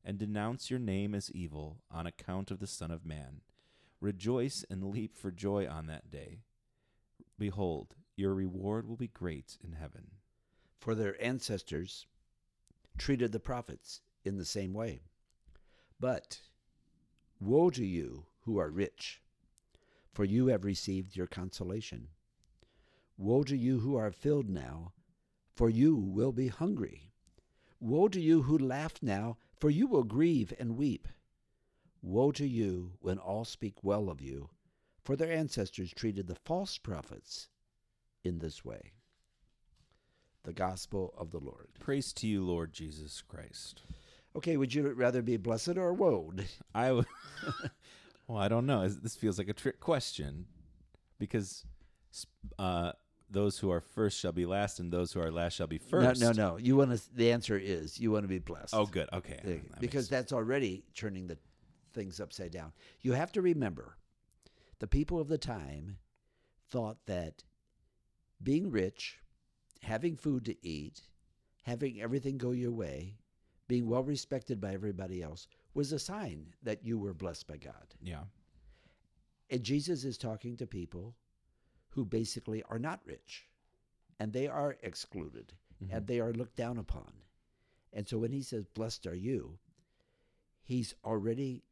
and 0.05 0.19
denounce 0.19 0.69
your 0.69 0.79
name 0.79 1.15
as 1.15 1.31
evil 1.31 1.81
on 1.89 2.05
account 2.05 2.51
of 2.51 2.59
the 2.59 2.67
Son 2.67 2.91
of 2.91 3.03
Man. 3.03 3.41
Rejoice 3.99 4.63
and 4.69 4.83
leap 4.83 5.17
for 5.17 5.31
joy 5.31 5.67
on 5.67 5.87
that 5.87 6.11
day. 6.11 6.41
Behold, 7.39 7.95
your 8.15 8.35
reward 8.35 8.87
will 8.87 8.97
be 8.97 9.07
great 9.07 9.57
in 9.63 9.71
heaven. 9.71 10.11
For 10.77 10.93
their 10.93 11.19
ancestors 11.19 12.05
treated 12.99 13.31
the 13.31 13.39
prophets 13.39 14.01
in 14.23 14.37
the 14.37 14.45
same 14.45 14.75
way. 14.75 15.01
But 16.01 16.41
woe 17.39 17.69
to 17.69 17.85
you 17.85 18.25
who 18.39 18.57
are 18.57 18.71
rich, 18.71 19.21
for 20.11 20.25
you 20.25 20.47
have 20.47 20.65
received 20.65 21.15
your 21.15 21.27
consolation. 21.27 22.07
Woe 23.17 23.43
to 23.43 23.55
you 23.55 23.81
who 23.81 23.95
are 23.95 24.11
filled 24.11 24.49
now, 24.49 24.93
for 25.53 25.69
you 25.69 25.95
will 25.95 26.31
be 26.31 26.47
hungry. 26.47 27.11
Woe 27.79 28.07
to 28.07 28.19
you 28.19 28.41
who 28.41 28.57
laugh 28.57 28.95
now, 29.03 29.37
for 29.55 29.69
you 29.69 29.85
will 29.85 30.03
grieve 30.03 30.51
and 30.57 30.75
weep. 30.75 31.07
Woe 32.01 32.31
to 32.31 32.47
you 32.47 32.93
when 32.99 33.19
all 33.19 33.45
speak 33.45 33.83
well 33.83 34.09
of 34.09 34.21
you, 34.21 34.49
for 35.03 35.15
their 35.15 35.31
ancestors 35.31 35.93
treated 35.93 36.25
the 36.25 36.33
false 36.33 36.79
prophets 36.79 37.47
in 38.23 38.39
this 38.39 38.65
way. 38.65 38.93
The 40.45 40.53
Gospel 40.53 41.13
of 41.15 41.29
the 41.29 41.39
Lord. 41.39 41.67
Praise 41.79 42.11
to 42.13 42.25
you, 42.25 42.43
Lord 42.43 42.73
Jesus 42.73 43.21
Christ. 43.21 43.83
Okay, 44.35 44.57
would 44.57 44.73
you 44.73 44.89
rather 44.93 45.21
be 45.21 45.37
blessed 45.37 45.77
or 45.77 45.93
woed? 45.93 46.45
I 46.75 46.87
w- 46.87 47.05
well, 48.27 48.37
I 48.37 48.47
don't 48.47 48.65
know. 48.65 48.87
This 48.87 49.15
feels 49.15 49.37
like 49.37 49.49
a 49.49 49.53
trick 49.53 49.79
question 49.79 50.45
because 51.19 51.65
uh, 52.57 52.93
those 53.29 53.59
who 53.59 53.69
are 53.71 53.81
first 53.81 54.19
shall 54.19 54.31
be 54.31 54.45
last, 54.45 54.79
and 54.79 54.91
those 54.91 55.11
who 55.13 55.21
are 55.21 55.31
last 55.31 55.55
shall 55.55 55.67
be 55.67 55.77
first. 55.77 56.21
No, 56.21 56.31
no, 56.31 56.51
no. 56.51 56.57
You 56.57 56.77
want 56.77 56.91
to. 56.97 57.15
The 57.15 57.31
answer 57.31 57.57
is 57.57 57.99
you 57.99 58.11
want 58.11 58.23
to 58.23 58.29
be 58.29 58.39
blessed. 58.39 58.73
Oh, 58.73 58.85
good. 58.85 59.09
Okay. 59.11 59.39
That 59.43 59.79
because 59.79 60.07
that's 60.07 60.31
already 60.31 60.83
turning 60.95 61.27
the 61.27 61.37
things 61.93 62.19
upside 62.19 62.51
down. 62.51 62.71
You 63.01 63.13
have 63.13 63.31
to 63.33 63.41
remember, 63.41 63.97
the 64.79 64.87
people 64.87 65.19
of 65.19 65.27
the 65.27 65.37
time 65.37 65.97
thought 66.69 66.97
that 67.05 67.43
being 68.41 68.71
rich, 68.71 69.19
having 69.81 70.15
food 70.15 70.45
to 70.45 70.65
eat, 70.65 71.01
having 71.63 72.01
everything 72.01 72.37
go 72.37 72.51
your 72.51 72.71
way, 72.71 73.15
being 73.71 73.87
well 73.87 74.03
respected 74.03 74.59
by 74.59 74.71
everybody 74.73 75.21
else 75.23 75.47
was 75.73 75.91
a 75.93 75.99
sign 76.11 76.39
that 76.67 76.83
you 76.87 76.95
were 77.03 77.13
blessed 77.23 77.47
by 77.47 77.57
God. 77.57 77.87
yeah. 78.13 78.23
And 79.53 79.63
Jesus 79.63 80.03
is 80.05 80.17
talking 80.17 80.55
to 80.57 80.65
people 80.79 81.15
who 81.93 82.03
basically 82.05 82.63
are 82.69 82.79
not 82.79 82.99
rich 83.05 83.47
and 84.19 84.31
they 84.33 84.47
are 84.47 84.77
excluded 84.83 85.53
Mm-hmm. 85.83 85.95
and 85.95 86.05
they 86.07 86.19
are 86.19 86.31
looked 86.33 86.55
down 86.55 86.77
upon. 86.77 87.11
And 87.91 88.07
so 88.07 88.19
when 88.19 88.31
he 88.31 88.43
says, 88.43 88.65
Blessed 88.79 89.07
are 89.07 89.15
you, 89.15 89.57
he's 90.61 90.93
already 91.03 91.63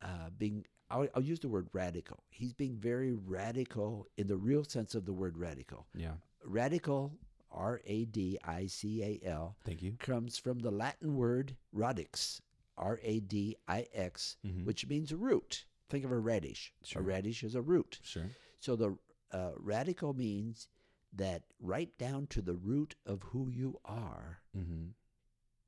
uh, 0.00 0.28
being, 0.38 0.64
I'll, 0.90 1.08
I'll 1.14 1.22
use 1.32 1.40
the 1.40 1.48
word 1.48 1.68
radical. 1.72 2.22
He's 2.30 2.52
being 2.52 2.76
very 2.76 3.12
radical 3.12 4.06
in 4.16 4.28
the 4.28 4.36
real 4.36 4.62
sense 4.62 4.94
of 4.94 5.06
the 5.06 5.12
word 5.12 5.36
radical. 5.36 5.86
Yeah. 5.96 6.12
Radical, 6.44 7.12
R 7.52 7.80
A 7.84 8.04
D 8.04 8.38
I 8.44 8.66
C 8.66 9.02
A 9.02 9.20
L, 9.26 9.56
Thank 9.64 9.82
you. 9.82 9.92
comes 9.98 10.38
from 10.38 10.60
the 10.60 10.70
Latin 10.70 11.16
word 11.16 11.56
radix, 11.72 12.40
R 12.76 12.98
A 13.02 13.20
D 13.20 13.56
I 13.68 13.86
X, 13.92 14.36
Mhm. 14.44 14.64
which 14.64 14.86
means 14.86 15.12
root. 15.12 15.66
Think 15.88 16.04
of 16.04 16.12
a 16.12 16.18
radish. 16.18 16.72
Sure. 16.84 17.02
A 17.02 17.04
radish 17.04 17.42
is 17.42 17.54
a 17.54 17.62
root. 17.62 17.98
Sure. 18.02 18.30
So 18.60 18.76
the 18.76 18.96
uh, 19.32 19.52
radical 19.56 20.14
means 20.14 20.68
that 21.12 21.42
right 21.60 21.96
down 21.98 22.26
to 22.28 22.40
the 22.42 22.54
root 22.54 22.94
of 23.06 23.22
who 23.24 23.48
you 23.48 23.80
are, 23.84 24.42
Mm-hmm. 24.56 24.88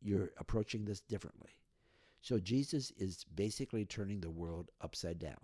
you're 0.01 0.31
approaching 0.39 0.85
this 0.85 1.01
differently. 1.01 1.59
So 2.21 2.39
Jesus 2.39 2.93
is 2.93 3.25
basically 3.35 3.85
turning 3.85 4.21
the 4.21 4.31
world 4.31 4.71
upside 4.81 5.19
down. 5.19 5.41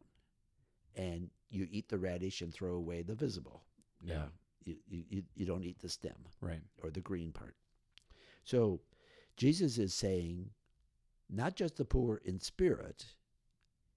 And 0.95 1.31
you 1.51 1.67
eat 1.71 1.89
the 1.89 1.99
radish 1.99 2.41
and 2.43 2.53
throw 2.53 2.75
away 2.75 3.03
the 3.03 3.15
visible. 3.15 3.65
Yeah. 4.03 4.29
You, 4.65 4.77
you, 4.89 5.23
you, 5.35 5.47
don't 5.47 5.65
eat 5.65 5.79
the 5.81 5.89
stem 5.89 6.27
Right. 6.41 6.61
or 6.83 6.91
the 6.91 7.01
green 7.01 7.33
part. 7.33 7.55
So 8.45 8.81
Jesus 9.37 9.79
is 9.79 9.95
saying 9.95 10.51
not 11.31 11.57
just 11.57 11.77
the 11.77 11.85
poor 11.85 12.21
in 12.25 12.41
spirit, 12.41 13.07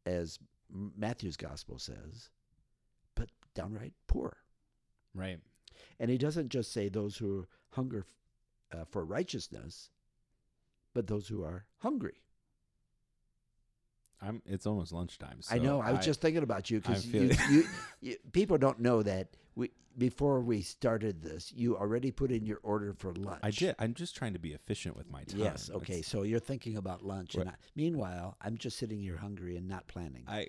as 0.05 0.39
Matthew's 0.69 1.37
gospel 1.37 1.77
says, 1.77 2.29
but 3.15 3.29
downright 3.53 3.93
poor. 4.07 4.37
Right. 5.13 5.39
And 5.99 6.09
he 6.09 6.17
doesn't 6.17 6.49
just 6.49 6.71
say 6.71 6.89
those 6.89 7.17
who 7.17 7.47
hunger 7.71 8.05
uh, 8.71 8.85
for 8.89 9.03
righteousness, 9.03 9.89
but 10.93 11.07
those 11.07 11.27
who 11.27 11.43
are 11.43 11.65
hungry. 11.79 12.21
I'm. 14.21 14.41
It's 14.45 14.65
almost 14.65 14.91
lunchtime. 14.91 15.41
So 15.41 15.55
I 15.55 15.57
know. 15.59 15.81
I 15.81 15.91
was 15.91 16.05
just 16.05 16.21
thinking 16.21 16.43
about 16.43 16.69
you 16.69 16.79
because 16.79 17.05
you, 17.07 17.31
you, 17.49 17.63
you, 18.01 18.15
people 18.31 18.57
don't 18.57 18.79
know 18.79 19.01
that 19.03 19.29
we 19.55 19.71
before 19.97 20.41
we 20.41 20.61
started 20.61 21.21
this, 21.21 21.51
you 21.55 21.75
already 21.77 22.11
put 22.11 22.31
in 22.31 22.45
your 22.45 22.59
order 22.63 22.93
for 22.93 23.13
lunch. 23.13 23.39
I 23.43 23.51
did. 23.51 23.75
I'm 23.79 23.93
just 23.93 24.15
trying 24.15 24.33
to 24.33 24.39
be 24.39 24.53
efficient 24.53 24.95
with 24.95 25.09
my 25.11 25.23
time. 25.23 25.39
Yes. 25.39 25.69
Okay. 25.73 25.93
It's- 25.99 26.07
So 26.07 26.23
you're 26.23 26.39
thinking 26.39 26.77
about 26.77 27.03
lunch, 27.03 27.35
and 27.35 27.49
I, 27.49 27.53
meanwhile, 27.75 28.37
I'm 28.41 28.57
just 28.57 28.77
sitting 28.77 28.99
here 29.01 29.17
hungry 29.17 29.57
and 29.57 29.67
not 29.67 29.87
planning. 29.87 30.23
I. 30.27 30.47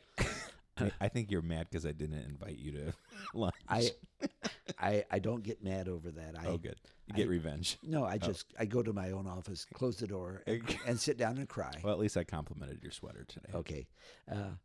I, 0.78 0.90
I 1.02 1.08
think 1.08 1.30
you're 1.30 1.42
mad 1.42 1.66
because 1.70 1.84
I 1.84 1.92
didn't 1.92 2.24
invite 2.24 2.58
you 2.58 2.72
to 2.72 2.92
lunch. 3.34 3.54
I, 3.68 3.90
I, 4.80 5.04
I 5.10 5.18
don't 5.18 5.42
get 5.42 5.62
mad 5.62 5.88
over 5.88 6.10
that. 6.10 6.34
I 6.38 6.46
oh, 6.46 6.58
good. 6.58 6.76
You 7.06 7.14
get 7.14 7.26
I- 7.26 7.30
revenge. 7.30 7.78
no. 7.82 8.04
I 8.04 8.18
just 8.18 8.46
I 8.58 8.64
go 8.64 8.82
to 8.82 8.92
my 8.92 9.10
own 9.10 9.26
office, 9.26 9.64
close 9.72 9.96
the 9.96 10.06
door, 10.06 10.42
and, 10.46 10.62
and 10.86 10.98
sit 11.00 11.16
down 11.18 11.38
and 11.38 11.48
cry. 11.48 11.72
Well, 11.82 11.92
at 11.92 11.98
least 11.98 12.16
I 12.16 12.24
complimented 12.24 12.82
your 12.82 12.92
sweater 12.92 13.24
today. 13.28 13.50
Okay. 13.54 13.86
Uh, 14.30 14.56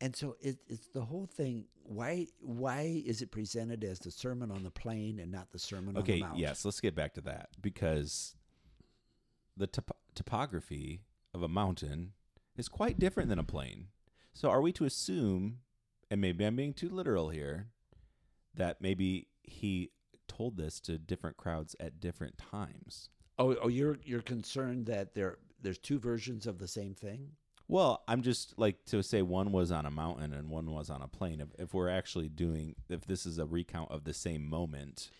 and 0.00 0.14
so 0.14 0.36
it, 0.40 0.58
it's 0.68 0.88
the 0.88 1.02
whole 1.02 1.26
thing. 1.26 1.64
Why 1.84 2.26
why 2.40 3.02
is 3.06 3.22
it 3.22 3.30
presented 3.30 3.84
as 3.84 3.98
the 4.00 4.10
Sermon 4.10 4.50
on 4.50 4.62
the 4.64 4.70
Plain 4.70 5.18
and 5.20 5.30
not 5.30 5.50
the 5.52 5.58
Sermon 5.58 5.96
on 5.96 6.02
Okay. 6.02 6.14
the 6.20 6.26
Mount? 6.26 6.38
Yes. 6.38 6.64
Let's 6.64 6.80
get 6.80 6.94
back 6.94 7.14
to 7.14 7.20
that 7.22 7.48
because 7.62 8.34
the 9.56 9.66
top- 9.66 9.96
topography 10.14 11.02
of 11.32 11.42
a 11.42 11.48
mountain 11.48 12.12
is 12.56 12.68
quite 12.68 12.98
different 12.98 13.28
than 13.28 13.38
a 13.38 13.44
plain. 13.44 13.88
So, 14.32 14.48
are 14.50 14.60
we 14.60 14.72
to 14.72 14.84
assume, 14.84 15.58
and 16.10 16.20
maybe 16.20 16.44
I'm 16.44 16.56
being 16.56 16.72
too 16.74 16.88
literal 16.88 17.28
here, 17.30 17.68
that 18.56 18.80
maybe 18.80 19.28
he 19.42 19.90
told 20.28 20.56
this 20.56 20.80
to 20.80 20.98
different 20.98 21.36
crowds 21.36 21.76
at 21.80 22.00
different 22.00 22.38
times? 22.38 23.10
Oh, 23.38 23.54
oh, 23.62 23.68
you're 23.68 23.98
you're 24.04 24.22
concerned 24.22 24.86
that 24.86 25.14
there 25.14 25.38
there's 25.60 25.78
two 25.78 25.98
versions 25.98 26.46
of 26.46 26.58
the 26.58 26.68
same 26.68 26.94
thing. 26.94 27.32
Well, 27.66 28.02
I'm 28.06 28.20
just 28.22 28.58
like 28.58 28.84
to 28.86 29.02
say 29.02 29.22
one 29.22 29.50
was 29.50 29.72
on 29.72 29.86
a 29.86 29.90
mountain 29.90 30.34
and 30.34 30.50
one 30.50 30.70
was 30.70 30.90
on 30.90 31.00
a 31.00 31.08
plain. 31.08 31.40
If, 31.40 31.48
if 31.58 31.74
we're 31.74 31.88
actually 31.88 32.28
doing, 32.28 32.74
if 32.90 33.06
this 33.06 33.24
is 33.24 33.38
a 33.38 33.46
recount 33.46 33.90
of 33.90 34.04
the 34.04 34.12
same 34.12 34.46
moment, 34.46 35.10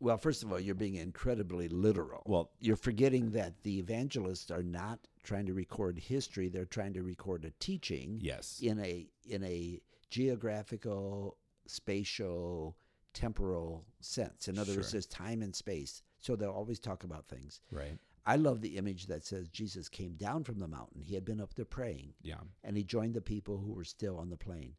Well, 0.00 0.18
first 0.18 0.42
of 0.42 0.52
all, 0.52 0.60
you're 0.60 0.74
being 0.74 0.96
incredibly 0.96 1.66
literal. 1.68 2.22
well, 2.26 2.50
you're 2.60 2.76
forgetting 2.76 3.30
that 3.30 3.62
the 3.62 3.78
evangelists 3.78 4.50
are 4.50 4.62
not 4.62 4.98
trying 5.22 5.46
to 5.46 5.54
record 5.54 5.98
history; 5.98 6.48
they're 6.50 6.66
trying 6.66 6.92
to 6.92 7.02
record 7.02 7.44
a 7.46 7.50
teaching 7.58 8.18
yes, 8.22 8.60
in 8.62 8.78
a 8.80 9.08
in 9.26 9.42
a 9.42 9.80
geographical, 10.10 11.38
spatial, 11.66 12.76
temporal 13.14 13.84
sense. 14.00 14.48
In 14.48 14.58
other 14.58 14.74
words, 14.74 14.88
Sure. 14.88 14.92
there's 14.92 15.06
time 15.06 15.40
and 15.42 15.54
space. 15.56 16.02
So 16.18 16.36
they'll 16.36 16.50
always 16.50 16.78
talk 16.78 17.04
about 17.04 17.28
things. 17.28 17.60
right, 17.70 17.98
I 18.26 18.36
love 18.36 18.60
the 18.62 18.76
image 18.78 19.06
that 19.08 19.24
says 19.24 19.48
Jesus 19.48 19.88
came 19.88 20.14
down 20.14 20.44
from 20.44 20.58
the 20.58 20.68
mountain. 20.68 21.02
He 21.02 21.14
had 21.14 21.24
been 21.24 21.40
up 21.40 21.54
there 21.54 21.66
praying, 21.66 22.14
yeah, 22.22 22.40
and 22.62 22.76
he 22.76 22.84
joined 22.84 23.14
the 23.14 23.20
people 23.20 23.58
who 23.58 23.72
were 23.72 23.84
still 23.84 24.18
on 24.18 24.30
the 24.30 24.36
plain. 24.36 24.74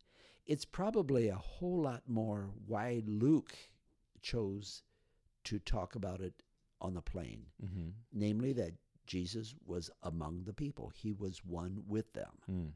It's 0.48 0.66
probably 0.66 1.28
a 1.30 1.36
whole 1.36 1.82
lot 1.82 2.04
more 2.08 2.50
why 2.68 3.02
Luke 3.06 3.56
chose 4.22 4.84
to 5.46 5.60
talk 5.60 5.96
about 5.96 6.22
it 6.22 6.34
on 6.82 6.94
the 6.96 7.02
plain, 7.02 7.46
mm-hmm. 7.64 7.90
namely 8.14 8.54
that 8.54 8.74
Jesus 9.08 9.54
was 9.66 9.90
among 10.04 10.44
the 10.46 10.54
people. 10.54 10.92
He 10.96 11.14
was 11.14 11.44
one 11.46 11.84
with 11.88 12.12
them. 12.14 12.32
mm. 12.50 12.72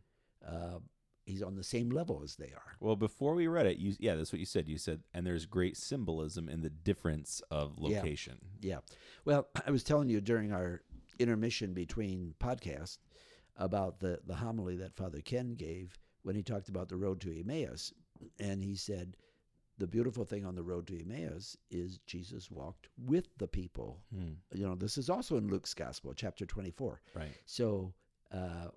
Uh, 0.46 0.80
he's 1.30 1.42
on 1.42 1.56
the 1.56 1.64
same 1.64 1.90
level 1.90 2.22
as 2.24 2.36
they 2.36 2.48
are. 2.48 2.76
Well, 2.80 2.96
before 2.96 3.36
we 3.36 3.48
read 3.48 3.66
it, 3.66 3.78
you 3.78 3.96
yeah, 4.00 4.16
that's 4.16 4.34
what 4.34 4.40
you 4.40 4.46
said. 4.46 4.68
You 4.68 4.78
said, 4.78 5.02
and 5.14 5.26
there's 5.26 5.46
great 5.46 5.78
symbolism 5.78 6.50
in 6.50 6.62
the 6.62 6.70
difference 6.70 7.42
of 7.52 7.80
location. 7.80 8.40
Yeah. 8.62 8.80
Well, 9.26 9.48
I 9.68 9.72
was 9.72 9.84
telling 9.84 10.10
you 10.10 10.22
during 10.22 10.52
our 10.52 10.82
intermission 11.20 11.74
between 11.74 12.34
podcasts 12.40 12.98
about 13.58 14.00
the, 14.00 14.20
the 14.26 14.36
homily 14.36 14.78
that 14.78 14.96
Father 14.96 15.22
Ken 15.22 15.56
gave 15.56 15.98
when 16.24 16.36
he 16.36 16.42
talked 16.42 16.70
about 16.70 16.90
the 16.90 16.96
road 16.96 17.22
to 17.22 17.40
Emmaus. 17.40 17.94
And 18.40 18.64
he 18.64 18.76
said, 18.76 19.16
the 19.78 19.88
beautiful 19.88 20.26
thing 20.26 20.46
on 20.46 20.56
the 20.56 20.64
road 20.64 20.88
to 20.88 21.02
Emmaus 21.02 21.58
is 21.72 22.00
Jesus 22.06 22.52
walked 22.52 22.90
with 22.98 23.30
the 23.38 23.48
people. 23.48 24.02
Mm. 24.16 24.36
You 24.54 24.68
know, 24.68 24.76
this 24.76 24.98
is 24.98 25.10
also 25.10 25.38
in 25.38 25.48
Luke's 25.48 25.74
Gospel, 25.74 26.14
chapter 26.14 26.46
24. 26.46 27.02
Right. 27.16 27.30
So 27.46 27.94
uh, 28.34 28.70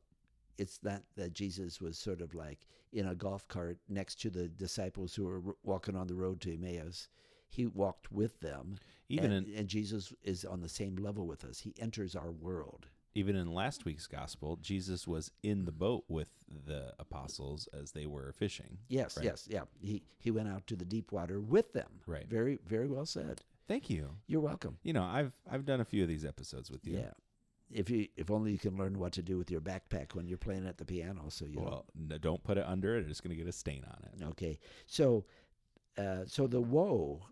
it's 0.59 0.80
not 0.82 1.02
that 1.16 1.32
Jesus 1.32 1.80
was 1.80 1.99
sort 1.99 2.21
of 2.21 2.35
like 2.35 2.66
in 2.92 3.06
a 3.06 3.14
golf 3.14 3.47
cart 3.49 3.78
next 3.88 4.21
to 4.23 4.30
the 4.30 4.49
disciples 4.49 5.14
who 5.14 5.25
were 5.25 5.56
walking 5.62 5.97
on 5.97 6.06
the 6.06 6.14
road 6.14 6.40
to 6.42 6.54
Emmaus. 6.54 7.09
He 7.49 7.66
walked 7.66 8.11
with 8.12 8.40
them. 8.40 8.76
Even 9.09 9.32
and, 9.32 9.47
in 9.49 9.54
and 9.61 9.68
Jesus 9.68 10.12
is 10.23 10.44
on 10.44 10.61
the 10.61 10.68
same 10.68 10.97
level 10.97 11.26
with 11.26 11.44
us. 11.44 11.61
He 11.61 11.75
enters 11.78 12.16
our 12.16 12.30
world. 12.30 12.87
even 13.14 13.37
in 13.37 13.52
last 13.52 13.85
week's 13.85 14.06
gospel, 14.06 14.56
Jesus 14.56 15.06
was 15.06 15.30
in 15.42 15.66
the 15.66 15.73
boat 15.73 16.04
with 16.09 16.28
the 16.66 16.94
apostles 16.99 17.68
as 17.78 17.92
they 17.92 18.06
were 18.06 18.32
fishing. 18.32 18.78
Yes, 18.88 19.18
Right. 19.18 19.26
yes, 19.26 19.47
yeah. 19.50 19.64
He 19.82 20.02
he 20.18 20.30
went 20.30 20.49
out 20.49 20.66
to 20.68 20.76
the 20.76 20.87
deep 20.87 21.12
water 21.12 21.38
with 21.38 21.75
them. 21.75 22.00
Right. 22.06 22.26
Very 22.26 22.59
very 22.66 22.88
well 22.88 23.04
said. 23.04 23.42
Thank 23.68 23.90
you. 23.90 24.16
You're 24.26 24.40
welcome. 24.40 24.78
You 24.82 24.94
know, 24.94 25.04
I've 25.04 25.32
I've 25.50 25.66
done 25.66 25.80
a 25.80 25.85
few 25.85 26.02
of 26.02 26.09
these 26.09 26.25
episodes 26.25 26.71
with 26.71 26.87
you. 26.87 26.99
Yeah. 26.99 27.12
If 27.73 27.88
you 27.91 28.09
if 28.17 28.31
only 28.31 28.52
you 28.52 28.59
can 28.59 28.76
learn 28.76 28.99
what 28.99 29.12
to 29.12 29.23
do 29.23 29.38
with 29.38 29.50
your 29.50 29.61
backpack 29.61 30.14
when 30.14 30.29
you're 30.29 30.38
playing 30.38 30.67
at 30.67 30.79
the 30.79 30.85
piano, 30.85 31.25
so 31.29 31.45
you 31.47 31.61
Well, 31.61 31.87
no, 31.95 32.19
don't 32.19 32.43
put 32.45 32.59
it 32.59 32.64
under 32.67 32.97
it. 32.97 33.09
It's 33.09 33.21
going 33.21 33.31
to 33.37 33.37
get 33.37 33.49
a 33.49 33.52
stain 33.52 33.85
on 33.85 33.99
it. 34.05 34.25
Okay. 34.33 34.59
So, 34.87 35.25
uh, 35.99 36.25
so 36.26 36.47
the 36.47 36.61
woe. 36.61 37.23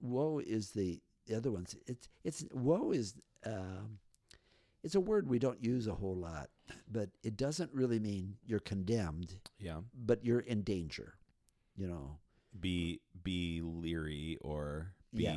Woe 0.00 0.40
is 0.40 0.70
the, 0.72 1.00
the 1.26 1.36
other 1.36 1.50
ones. 1.50 1.74
It's 1.86 2.08
it's 2.24 2.44
woe 2.52 2.90
is. 2.92 3.14
Um, 3.44 3.98
it's 4.82 4.94
a 4.94 5.00
word 5.00 5.28
we 5.28 5.38
don't 5.38 5.62
use 5.64 5.86
a 5.88 5.94
whole 5.94 6.14
lot, 6.14 6.48
but 6.90 7.08
it 7.24 7.36
doesn't 7.36 7.72
really 7.72 7.98
mean 7.98 8.36
you're 8.46 8.60
condemned, 8.60 9.34
Yeah. 9.58 9.80
but 9.94 10.24
you're 10.24 10.40
in 10.40 10.62
danger. 10.62 11.14
You 11.76 11.88
know, 11.88 12.18
Be 12.60 13.00
be 13.24 13.60
leery 13.62 14.38
or 14.42 14.92
be 15.12 15.22
Yeah. 15.24 15.36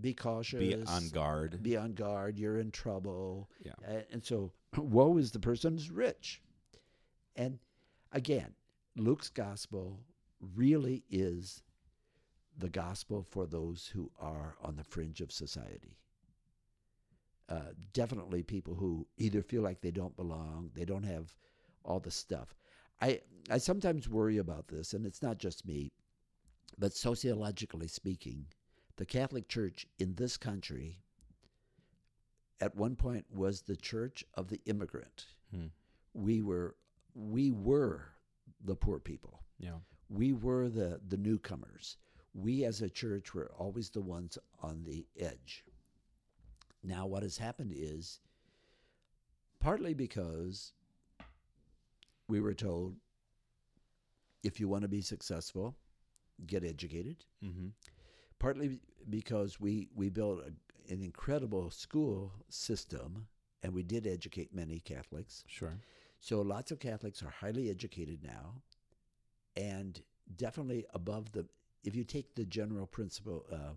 Be 0.00 0.14
cautious. 0.14 0.60
be 0.60 0.74
on 0.74 1.08
guard. 1.08 1.62
Be 1.62 1.76
on 1.76 1.92
guard. 1.92 2.38
You're 2.38 2.58
in 2.58 2.70
trouble. 2.70 3.48
Yeah. 3.64 4.02
And 4.10 4.24
so, 4.24 4.52
woe 4.76 5.16
is 5.16 5.30
the 5.30 5.40
person 5.40 5.74
who's 5.74 5.90
rich. 5.90 6.42
And 7.34 7.58
again, 8.12 8.54
Luke's 8.96 9.30
gospel 9.30 10.00
really 10.54 11.04
is 11.10 11.62
the 12.58 12.68
gospel 12.68 13.22
for 13.22 13.46
those 13.46 13.86
who 13.86 14.10
are 14.18 14.56
on 14.62 14.76
the 14.76 14.84
fringe 14.84 15.20
of 15.20 15.30
society. 15.32 15.98
Uh, 17.48 17.72
definitely 17.92 18.42
people 18.42 18.74
who 18.74 19.06
either 19.18 19.42
feel 19.42 19.62
like 19.62 19.80
they 19.80 19.90
don't 19.90 20.16
belong, 20.16 20.70
they 20.74 20.84
don't 20.84 21.04
have 21.04 21.34
all 21.84 22.00
the 22.00 22.10
stuff. 22.10 22.54
I 23.00 23.20
I 23.50 23.58
sometimes 23.58 24.08
worry 24.08 24.38
about 24.38 24.68
this, 24.68 24.94
and 24.94 25.06
it's 25.06 25.22
not 25.22 25.38
just 25.38 25.66
me, 25.66 25.92
but 26.78 26.92
sociologically 26.94 27.86
speaking, 27.86 28.46
the 28.96 29.06
Catholic 29.06 29.48
Church 29.48 29.86
in 29.98 30.14
this 30.14 30.36
country 30.36 30.98
at 32.60 32.74
one 32.74 32.96
point 32.96 33.26
was 33.34 33.62
the 33.62 33.76
church 33.76 34.24
of 34.34 34.48
the 34.48 34.60
immigrant. 34.66 35.26
Hmm. 35.54 35.66
We 36.14 36.42
were 36.42 36.76
we 37.14 37.50
were 37.50 38.08
the 38.64 38.74
poor 38.76 38.98
people. 38.98 39.42
Yeah. 39.58 39.78
We 40.08 40.32
were 40.32 40.68
the 40.68 41.00
the 41.08 41.16
newcomers. 41.16 41.98
We 42.34 42.64
as 42.64 42.82
a 42.82 42.90
church 42.90 43.34
were 43.34 43.50
always 43.58 43.90
the 43.90 44.00
ones 44.02 44.38
on 44.62 44.84
the 44.84 45.06
edge. 45.18 45.64
Now 46.82 47.06
what 47.06 47.22
has 47.22 47.38
happened 47.38 47.72
is 47.74 48.20
partly 49.60 49.94
because 49.94 50.72
we 52.28 52.40
were 52.40 52.54
told 52.54 52.96
if 54.42 54.60
you 54.60 54.68
want 54.68 54.82
to 54.82 54.88
be 54.88 55.00
successful, 55.00 55.76
get 56.46 56.64
educated 56.64 57.24
Mm-hmm. 57.44 57.68
Partly 58.38 58.80
because 59.08 59.60
we 59.60 59.88
we 59.94 60.08
built 60.10 60.40
a, 60.40 60.92
an 60.92 61.02
incredible 61.02 61.70
school 61.70 62.32
system 62.48 63.26
and 63.62 63.72
we 63.72 63.82
did 63.82 64.06
educate 64.06 64.54
many 64.54 64.78
Catholics. 64.80 65.44
Sure. 65.46 65.78
So 66.20 66.40
lots 66.42 66.70
of 66.70 66.78
Catholics 66.78 67.22
are 67.22 67.30
highly 67.30 67.70
educated 67.70 68.22
now 68.22 68.62
and 69.56 70.02
definitely 70.36 70.84
above 70.94 71.32
the 71.32 71.46
if 71.84 71.94
you 71.94 72.04
take 72.04 72.34
the 72.34 72.44
general 72.44 72.86
principle 72.86 73.46
uh, 73.52 73.74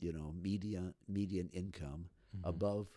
you 0.00 0.12
know 0.12 0.34
median 0.40 0.94
median 1.08 1.48
income 1.52 2.08
Mhm. 2.34 2.48
above 2.48 2.88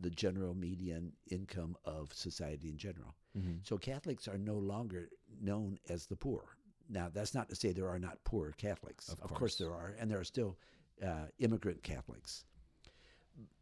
the 0.00 0.10
general 0.10 0.54
median 0.54 1.12
income 1.30 1.74
of 1.84 2.12
society 2.12 2.68
in 2.68 2.76
general. 2.76 3.14
Mhm. 3.36 3.66
So 3.66 3.78
Catholics 3.78 4.28
are 4.28 4.36
no 4.38 4.58
longer 4.58 5.08
known 5.40 5.78
as 5.88 6.06
the 6.06 6.16
poor. 6.16 6.57
Now, 6.88 7.10
that's 7.12 7.34
not 7.34 7.48
to 7.50 7.54
say 7.54 7.72
there 7.72 7.88
are 7.88 7.98
not 7.98 8.18
poor 8.24 8.52
Catholics. 8.56 9.08
Of 9.08 9.20
course. 9.20 9.38
course. 9.38 9.56
there 9.56 9.72
are, 9.72 9.94
and 9.98 10.10
there 10.10 10.18
are 10.18 10.24
still 10.24 10.56
uh, 11.04 11.26
immigrant 11.38 11.82
Catholics. 11.82 12.44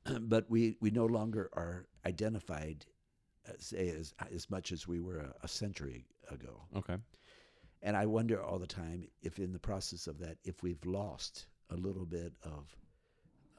but 0.21 0.49
we, 0.49 0.77
we 0.81 0.91
no 0.91 1.07
longer 1.07 1.51
are 1.53 1.87
identified, 2.07 2.87
uh, 3.49 3.53
say, 3.59 3.89
as, 3.89 4.15
as 4.33 4.49
much 4.51 4.73
as 4.73 4.87
we 4.87 5.01
were 5.01 5.19
a, 5.19 5.35
a 5.43 5.49
century 5.49 6.07
ago. 6.31 6.63
Okay. 6.77 6.97
And 7.83 7.97
I 7.97 8.07
wonder 8.07 8.43
all 8.43 8.59
the 8.59 8.67
time 8.67 9.09
if, 9.23 9.39
in 9.39 9.53
the 9.53 9.59
process 9.59 10.07
of 10.07 10.19
that, 10.21 10.39
if 10.45 10.63
we've 10.63 10.85
lost 10.85 11.47
a 11.71 11.77
little 11.77 12.07
bit 12.07 12.33
of 12.43 12.77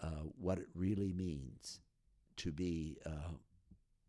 uh, 0.02 0.24
what 0.40 0.60
it 0.60 0.68
really 0.76 1.12
means 1.14 1.82
to 2.38 2.52
be 2.52 2.98
uh, 3.06 3.32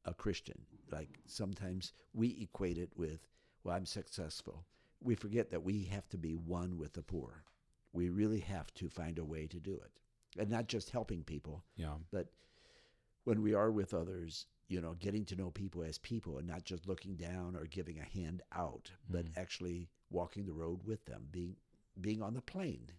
a 0.05 0.15
Christian. 0.15 0.61
Like 0.91 1.19
sometimes 1.27 1.93
we 2.15 2.39
equate 2.41 2.79
it 2.79 2.91
with, 2.97 3.27
well, 3.65 3.77
I'm 3.77 3.87
successful. 3.87 4.65
We 5.01 5.15
forget 5.15 5.51
that 5.51 5.63
we 5.63 5.85
have 5.85 6.09
to 6.11 6.19
be 6.19 6.35
one 6.35 6.77
with 6.77 6.93
the 6.95 7.03
poor. 7.03 7.45
We 7.93 8.11
really 8.11 8.41
have 8.41 8.73
to 8.75 8.89
find 8.89 9.19
a 9.19 9.25
way 9.25 9.47
to 9.47 9.59
do 9.61 9.75
it. 9.75 9.93
And 10.39 10.51
not 10.51 10.67
just 10.69 10.91
helping 10.91 11.25
people, 11.25 11.65
Yeah. 11.77 11.97
but 12.11 12.29
when 13.25 13.43
we 13.43 13.55
are 13.55 13.71
with 13.71 13.95
others, 13.95 14.47
you 14.69 14.81
know, 14.81 14.95
getting 14.95 15.25
to 15.27 15.37
know 15.37 15.51
people 15.51 15.83
as 15.83 15.99
people 15.99 16.39
and 16.39 16.47
not 16.47 16.65
just 16.65 16.87
looking 16.87 17.17
down 17.17 17.57
or 17.57 17.65
giving 17.65 17.99
a 17.99 18.05
hand 18.05 18.43
out, 18.53 18.93
but 19.09 19.25
Mhm. 19.27 19.37
actually 19.37 19.89
walking 20.11 20.45
the 20.47 20.53
road 20.53 20.85
with 20.85 21.05
them, 21.07 21.29
being 21.31 21.57
being 22.01 22.23
on 22.23 22.35
the 22.35 22.41
plain. 22.43 22.93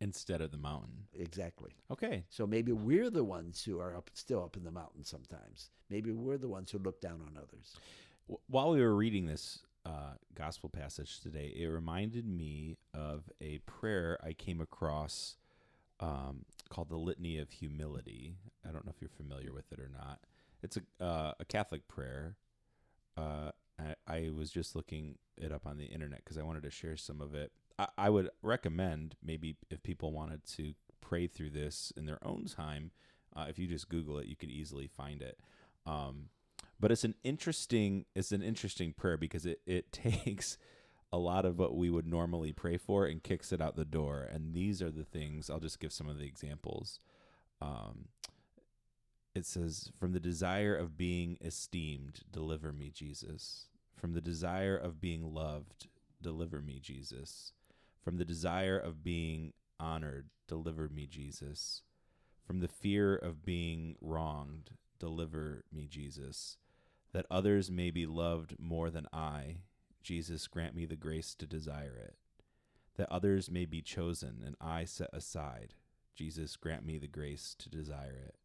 Instead 0.00 0.40
of 0.40 0.50
the 0.50 0.56
mountain. 0.58 1.08
Exactly. 1.12 1.74
Okay. 1.90 2.24
So 2.28 2.46
maybe 2.46 2.72
we're 2.72 3.10
the 3.10 3.24
ones 3.24 3.64
who 3.64 3.78
are 3.78 3.94
up 3.94 4.10
still 4.14 4.42
up 4.42 4.56
in 4.56 4.62
the 4.64 4.70
mountains 4.70 5.08
sometimes. 5.08 5.70
Maybe 5.90 6.12
we're 6.12 6.38
the 6.38 6.48
ones 6.48 6.70
who 6.70 6.78
look 6.78 7.00
down 7.00 7.20
on 7.22 7.36
others. 7.36 7.76
While 8.46 8.70
we 8.70 8.80
were 8.80 8.94
reading 8.94 9.26
this 9.26 9.65
uh, 9.86 10.14
gospel 10.34 10.68
passage 10.68 11.20
today, 11.20 11.48
it 11.56 11.66
reminded 11.66 12.26
me 12.26 12.76
of 12.92 13.18
a 13.40 13.52
prayer 13.58 14.18
I 14.30 14.32
came 14.34 14.60
across 14.60 15.36
um, 16.00 16.44
called 16.68 16.88
the 16.88 16.96
Litany 16.96 17.38
of 17.38 17.50
Humility. 17.50 18.34
I 18.66 18.72
don't 18.72 18.84
know 18.84 18.92
if 18.94 19.00
you're 19.00 19.08
familiar 19.22 19.52
with 19.52 19.72
it 19.72 19.78
or 19.78 19.90
not. 20.02 20.18
It's 20.62 20.76
a 20.76 21.04
uh, 21.04 21.32
a 21.38 21.44
Catholic 21.44 21.86
prayer. 21.88 22.36
Uh, 23.16 23.50
I, 23.78 23.94
I 24.06 24.30
was 24.30 24.50
just 24.50 24.74
looking 24.76 25.18
it 25.36 25.52
up 25.52 25.66
on 25.66 25.78
the 25.78 25.86
internet 25.86 26.20
because 26.24 26.38
I 26.38 26.42
wanted 26.42 26.64
to 26.64 26.70
share 26.70 26.96
some 26.96 27.20
of 27.20 27.34
it. 27.34 27.52
I, 27.78 27.86
I 28.06 28.10
would 28.10 28.30
recommend 28.42 29.16
maybe 29.22 29.56
if 29.70 29.82
people 29.82 30.10
wanted 30.12 30.44
to 30.56 30.74
pray 31.00 31.28
through 31.28 31.50
this 31.50 31.92
in 31.96 32.06
their 32.06 32.22
own 32.26 32.46
time, 32.46 32.90
Uh, 33.36 33.46
if 33.50 33.58
you 33.58 33.66
just 33.68 33.88
Google 33.88 34.18
it, 34.18 34.26
you 34.26 34.36
could 34.36 34.50
easily 34.50 34.88
find 34.88 35.20
it. 35.20 35.36
Um, 35.84 36.30
but 36.78 36.92
it's 36.92 37.04
an 37.04 37.14
interesting 37.24 38.04
it's 38.14 38.32
an 38.32 38.42
interesting 38.42 38.92
prayer 38.92 39.16
because 39.16 39.46
it 39.46 39.60
it 39.66 39.92
takes 39.92 40.58
a 41.12 41.18
lot 41.18 41.44
of 41.44 41.58
what 41.58 41.74
we 41.76 41.88
would 41.88 42.06
normally 42.06 42.52
pray 42.52 42.76
for 42.76 43.06
and 43.06 43.22
kicks 43.22 43.52
it 43.52 43.60
out 43.60 43.76
the 43.76 43.84
door. 43.84 44.28
And 44.30 44.54
these 44.54 44.82
are 44.82 44.90
the 44.90 45.04
things 45.04 45.48
I'll 45.48 45.60
just 45.60 45.80
give 45.80 45.92
some 45.92 46.08
of 46.08 46.18
the 46.18 46.26
examples. 46.26 47.00
Um, 47.62 48.08
it 49.34 49.46
says, 49.46 49.90
From 49.98 50.12
the 50.12 50.20
desire 50.20 50.74
of 50.74 50.96
being 50.96 51.38
esteemed, 51.40 52.20
deliver 52.30 52.72
me, 52.72 52.90
Jesus. 52.90 53.68
From 53.94 54.12
the 54.12 54.20
desire 54.20 54.76
of 54.76 55.00
being 55.00 55.32
loved, 55.32 55.86
deliver 56.20 56.60
me, 56.60 56.80
Jesus. 56.80 57.52
From 58.02 58.18
the 58.18 58.24
desire 58.24 58.78
of 58.78 59.02
being 59.02 59.52
honored, 59.78 60.28
deliver 60.48 60.88
me, 60.88 61.06
Jesus. 61.06 61.82
From 62.46 62.60
the 62.60 62.68
fear 62.68 63.16
of 63.16 63.44
being 63.44 63.96
wronged, 64.00 64.70
deliver 64.98 65.64
me, 65.72 65.86
Jesus. 65.86 66.58
That 67.12 67.26
others 67.30 67.70
may 67.70 67.90
be 67.90 68.06
loved 68.06 68.56
more 68.58 68.90
than 68.90 69.06
I, 69.12 69.58
Jesus, 70.02 70.46
grant 70.46 70.74
me 70.74 70.84
the 70.84 70.96
grace 70.96 71.34
to 71.34 71.46
desire 71.46 71.96
it. 71.96 72.16
That 72.96 73.10
others 73.10 73.50
may 73.50 73.64
be 73.64 73.82
chosen 73.82 74.42
and 74.44 74.56
I 74.60 74.84
set 74.84 75.10
aside, 75.12 75.74
Jesus, 76.14 76.56
grant 76.56 76.84
me 76.84 76.98
the 76.98 77.06
grace 77.06 77.54
to 77.58 77.68
desire 77.68 78.22
it. 78.28 78.36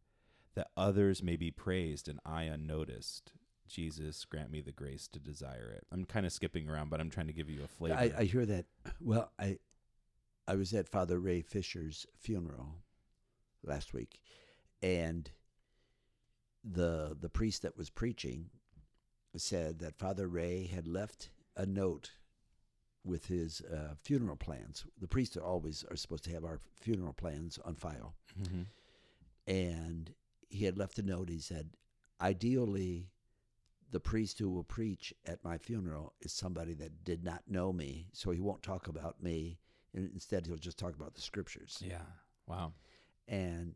That 0.56 0.70
others 0.75 1.24
may 1.24 1.36
be 1.36 1.51
praised 1.51 2.08
and 2.08 2.20
I 2.25 2.44
unnoticed, 2.44 3.34
Jesus, 3.68 4.25
grant 4.25 4.51
me 4.51 4.62
the 4.62 4.72
grace 4.72 5.08
to 5.10 5.20
desire 5.20 5.74
it. 5.75 5.86
I'm 5.91 6.03
kind 6.06 6.25
of 6.25 6.34
skipping 6.34 6.70
around, 6.70 6.89
but 6.89 7.00
I'm 7.00 7.10
trying 7.10 7.27
to 7.27 7.34
give 7.34 7.50
you 7.50 7.63
a 7.63 7.68
flavor. 7.68 7.96
I, 7.98 8.12
I 8.18 8.24
hear 8.25 8.46
that. 8.46 8.65
Well, 9.00 9.32
I 9.39 9.58
I 10.48 10.56
was 10.56 10.74
at 10.74 10.89
Father 10.89 11.20
Ray 11.20 11.41
Fisher's 11.41 12.06
funeral 12.20 12.75
last 13.63 13.94
week, 13.94 14.20
and 14.84 15.32
the 16.63 17.18
the 17.20 17.30
priest 17.30 17.62
that 17.63 17.77
was 17.77 17.89
preaching 17.89 18.50
said 19.36 19.80
that 19.80 19.98
Father 19.98 20.27
Ray 20.27 20.65
had 20.68 20.88
left 20.88 21.30
a 21.56 21.65
note 21.65 22.12
with 23.03 23.25
his 23.27 23.62
uh, 23.62 23.96
funeral 24.03 24.36
plans. 24.36 24.86
The 25.00 25.08
priests 25.08 25.36
are 25.38 25.44
always 25.44 25.84
are 25.89 25.96
supposed 25.96 26.24
to 26.25 26.32
have 26.32 26.44
our 26.46 26.60
funeral 26.80 27.13
plans 27.13 27.58
on 27.65 27.75
file, 27.75 28.13
Mhm. 28.39 28.68
and 29.48 30.13
he 30.50 30.65
had 30.65 30.77
left 30.77 31.00
a 31.00 31.03
note. 31.03 31.30
He 31.30 31.39
said, 31.39 31.75
ideally, 32.20 33.10
the 33.89 34.00
priest 34.00 34.38
who 34.39 34.50
will 34.50 34.63
preach 34.63 35.13
at 35.25 35.44
my 35.44 35.58
funeral 35.58 36.13
is 36.22 36.32
somebody 36.32 36.74
that 36.75 37.03
did 37.03 37.24
not 37.24 37.48
know 37.48 37.74
me, 37.74 38.10
so 38.13 38.32
he 38.32 38.39
won't 38.39 38.62
talk 38.63 38.88
about 38.88 39.22
me. 39.24 39.60
And 39.94 40.10
instead, 40.13 40.46
he'll 40.46 40.58
just 40.58 40.77
talk 40.77 40.96
about 40.96 41.15
the 41.15 41.22
scriptures. 41.22 41.82
Yeah. 41.86 42.06
Wow. 42.48 42.74
And 43.27 43.75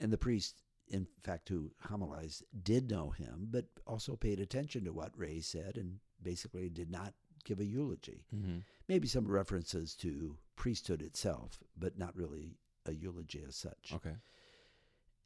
and 0.00 0.12
the 0.12 0.18
priest, 0.18 0.62
in 0.92 1.06
fact, 1.24 1.48
who 1.48 1.72
homilized, 1.88 2.42
did 2.62 2.88
know 2.90 3.10
him, 3.10 3.48
but 3.50 3.64
also 3.86 4.14
paid 4.14 4.38
attention 4.38 4.84
to 4.84 4.92
what 4.92 5.10
Ray 5.18 5.40
said, 5.40 5.76
and 5.76 5.98
basically 6.22 6.68
did 6.68 6.90
not 6.90 7.14
give 7.44 7.58
a 7.58 7.64
eulogy. 7.64 8.24
Mm-hmm. 8.32 8.58
Maybe 8.86 9.08
some 9.08 9.26
references 9.26 9.96
to 9.96 10.36
priesthood 10.54 11.02
itself, 11.02 11.58
but 11.76 11.98
not 11.98 12.14
really 12.14 12.58
a 12.86 12.92
eulogy 12.92 13.42
as 13.48 13.56
such. 13.56 13.92
Okay. 13.94 14.14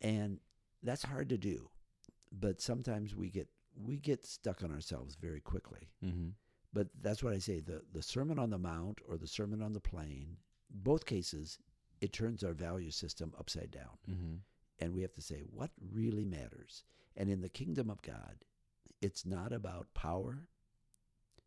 and 0.01 0.38
that's 0.83 1.03
hard 1.03 1.29
to 1.31 1.38
do 1.38 1.69
but 2.33 2.61
sometimes 2.61 3.14
we 3.17 3.29
get 3.31 3.49
we 3.83 3.97
get 3.97 4.27
stuck 4.27 4.62
on 4.62 4.71
ourselves 4.71 5.17
very 5.17 5.41
quickly 5.41 5.88
Mm-hmm. 6.05 6.29
but 6.73 6.88
that's 7.03 7.23
what 7.23 7.33
i 7.33 7.38
say 7.38 7.61
the 7.61 7.81
the 7.93 8.03
sermon 8.03 8.38
on 8.38 8.51
the 8.51 8.59
mount 8.59 9.01
or 9.09 9.17
the 9.17 9.27
sermon 9.27 9.62
on 9.62 9.73
the 9.73 9.81
plain 9.81 10.37
both 10.71 11.07
cases 11.07 11.59
it 12.01 12.12
turns 12.12 12.45
our 12.45 12.53
value 12.53 12.91
system 12.91 13.33
upside 13.38 13.71
down 13.71 13.97
Mm-hmm. 14.11 14.35
And 14.81 14.95
we 14.95 15.03
have 15.03 15.15
to 15.15 15.23
say 15.23 15.43
what 15.51 15.71
really 15.93 16.25
matters. 16.25 16.85
And 17.17 17.31
in 17.31 17.41
the 17.41 17.49
kingdom 17.49 17.91
of 17.91 18.03
god 18.03 18.45
it's 19.03 19.27
not 19.27 19.53
about 19.53 19.93
power. 19.95 20.49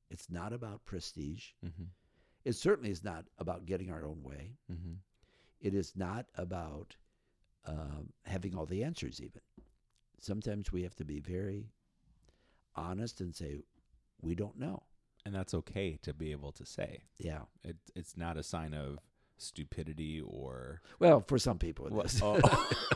It's 0.09 0.29
not 0.29 0.53
about 0.53 0.85
prestige. 0.85 1.49
Mm-hmm. 1.65 1.85
it 2.45 2.53
certainly 2.53 2.89
is 2.89 3.03
not 3.03 3.25
about 3.37 3.65
getting 3.65 3.91
our 3.91 4.05
own 4.05 4.23
way. 4.23 4.53
Mm-hmm. 4.71 4.93
it 5.61 5.73
is 5.73 5.93
not 5.95 6.25
about 6.35 6.95
um, 7.65 8.13
having 8.25 8.55
all 8.55 8.65
the 8.65 8.83
answers 8.83 9.19
even. 9.21 9.41
Sometimes 10.19 10.71
we 10.71 10.83
have 10.83 10.95
to 10.95 11.05
be 11.05 11.19
very 11.19 11.71
honest 12.75 13.21
and 13.21 13.35
say 13.35 13.59
we 14.21 14.35
don't 14.35 14.57
know. 14.57 14.83
And 15.25 15.35
that's 15.35 15.53
okay 15.53 15.97
to 16.03 16.13
be 16.13 16.31
able 16.31 16.51
to 16.53 16.65
say. 16.65 17.03
yeah. 17.17 17.41
It, 17.63 17.75
it's 17.95 18.15
not 18.15 18.37
a 18.37 18.43
sign 18.43 18.73
of 18.73 18.99
stupidity 19.41 20.21
or 20.21 20.81
well 20.99 21.23
for 21.27 21.39
some 21.39 21.57
people 21.57 21.87
it 21.87 22.05
is. 22.05 22.21
Oh, 22.21 22.39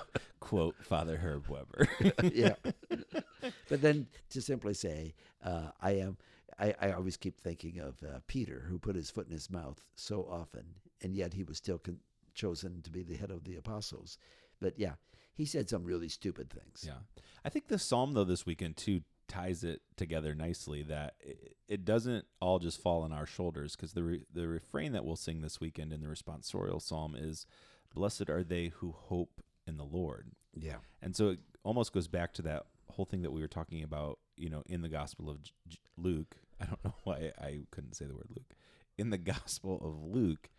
quote 0.39 0.75
Father 0.83 1.17
Herb 1.17 1.47
Weber. 1.47 1.87
yeah 2.33 2.55
but 3.69 3.81
then 3.81 4.07
to 4.29 4.41
simply 4.41 4.73
say 4.73 5.13
uh, 5.43 5.69
i 5.81 5.91
am 5.91 6.17
I, 6.59 6.75
I 6.79 6.91
always 6.91 7.17
keep 7.17 7.39
thinking 7.39 7.79
of 7.79 7.95
uh, 8.03 8.19
peter 8.27 8.65
who 8.69 8.77
put 8.77 8.95
his 8.95 9.09
foot 9.09 9.27
in 9.27 9.33
his 9.33 9.49
mouth 9.49 9.81
so 9.95 10.27
often 10.29 10.65
and 11.01 11.15
yet 11.15 11.33
he 11.33 11.43
was 11.43 11.57
still 11.57 11.77
con- 11.79 11.99
chosen 12.33 12.81
to 12.83 12.91
be 12.91 13.03
the 13.03 13.15
head 13.15 13.31
of 13.31 13.43
the 13.45 13.55
apostles 13.55 14.17
but 14.59 14.73
yeah 14.77 14.93
he 15.33 15.45
said 15.45 15.69
some 15.69 15.83
really 15.83 16.09
stupid 16.09 16.49
things 16.49 16.83
Yeah. 16.85 16.99
I 17.45 17.49
think 17.49 17.67
the 17.67 17.79
psalm 17.79 18.13
though 18.13 18.23
this 18.23 18.45
weekend 18.45 18.77
too 18.77 19.01
ties 19.27 19.63
it 19.63 19.81
together 19.95 20.35
nicely 20.35 20.83
that 20.83 21.15
it, 21.19 21.55
it 21.67 21.85
doesn't 21.85 22.25
all 22.39 22.59
just 22.59 22.81
fall 22.81 23.03
on 23.03 23.11
our 23.11 23.25
shoulders 23.25 23.75
because 23.75 23.93
the 23.93 24.03
re, 24.03 24.25
the 24.33 24.47
refrain 24.47 24.91
that 24.91 25.05
we'll 25.05 25.15
sing 25.15 25.41
this 25.41 25.59
weekend 25.59 25.91
in 25.93 26.01
the 26.01 26.07
responsorial 26.07 26.81
psalm 26.81 27.15
is 27.17 27.45
blessed 27.93 28.29
are 28.29 28.43
they 28.43 28.67
who 28.67 28.91
hope 28.91 29.41
in 29.65 29.77
the 29.77 29.83
Lord. 29.85 30.31
yeah 30.55 30.77
And 31.01 31.15
so 31.15 31.29
it 31.29 31.39
almost 31.63 31.93
goes 31.93 32.07
back 32.07 32.33
to 32.33 32.41
that 32.43 32.65
whole 32.89 33.05
thing 33.05 33.21
that 33.23 33.31
we 33.31 33.41
were 33.41 33.47
talking 33.47 33.83
about, 33.83 34.19
you 34.35 34.49
know, 34.49 34.63
in 34.67 34.81
the 34.81 34.89
Gospel 34.89 35.29
of 35.29 35.41
J- 35.41 35.51
Luke. 35.97 36.37
I 36.61 36.65
don't 36.65 36.83
know 36.83 36.95
why 37.03 37.31
I 37.39 37.65
couldn't 37.71 37.95
say 37.95 38.05
the 38.05 38.15
word 38.15 38.29
Luke. 38.29 38.55
In 38.97 39.09
the 39.09 39.17
Gospel 39.17 39.79
of 39.83 40.03
Luke, 40.03 40.49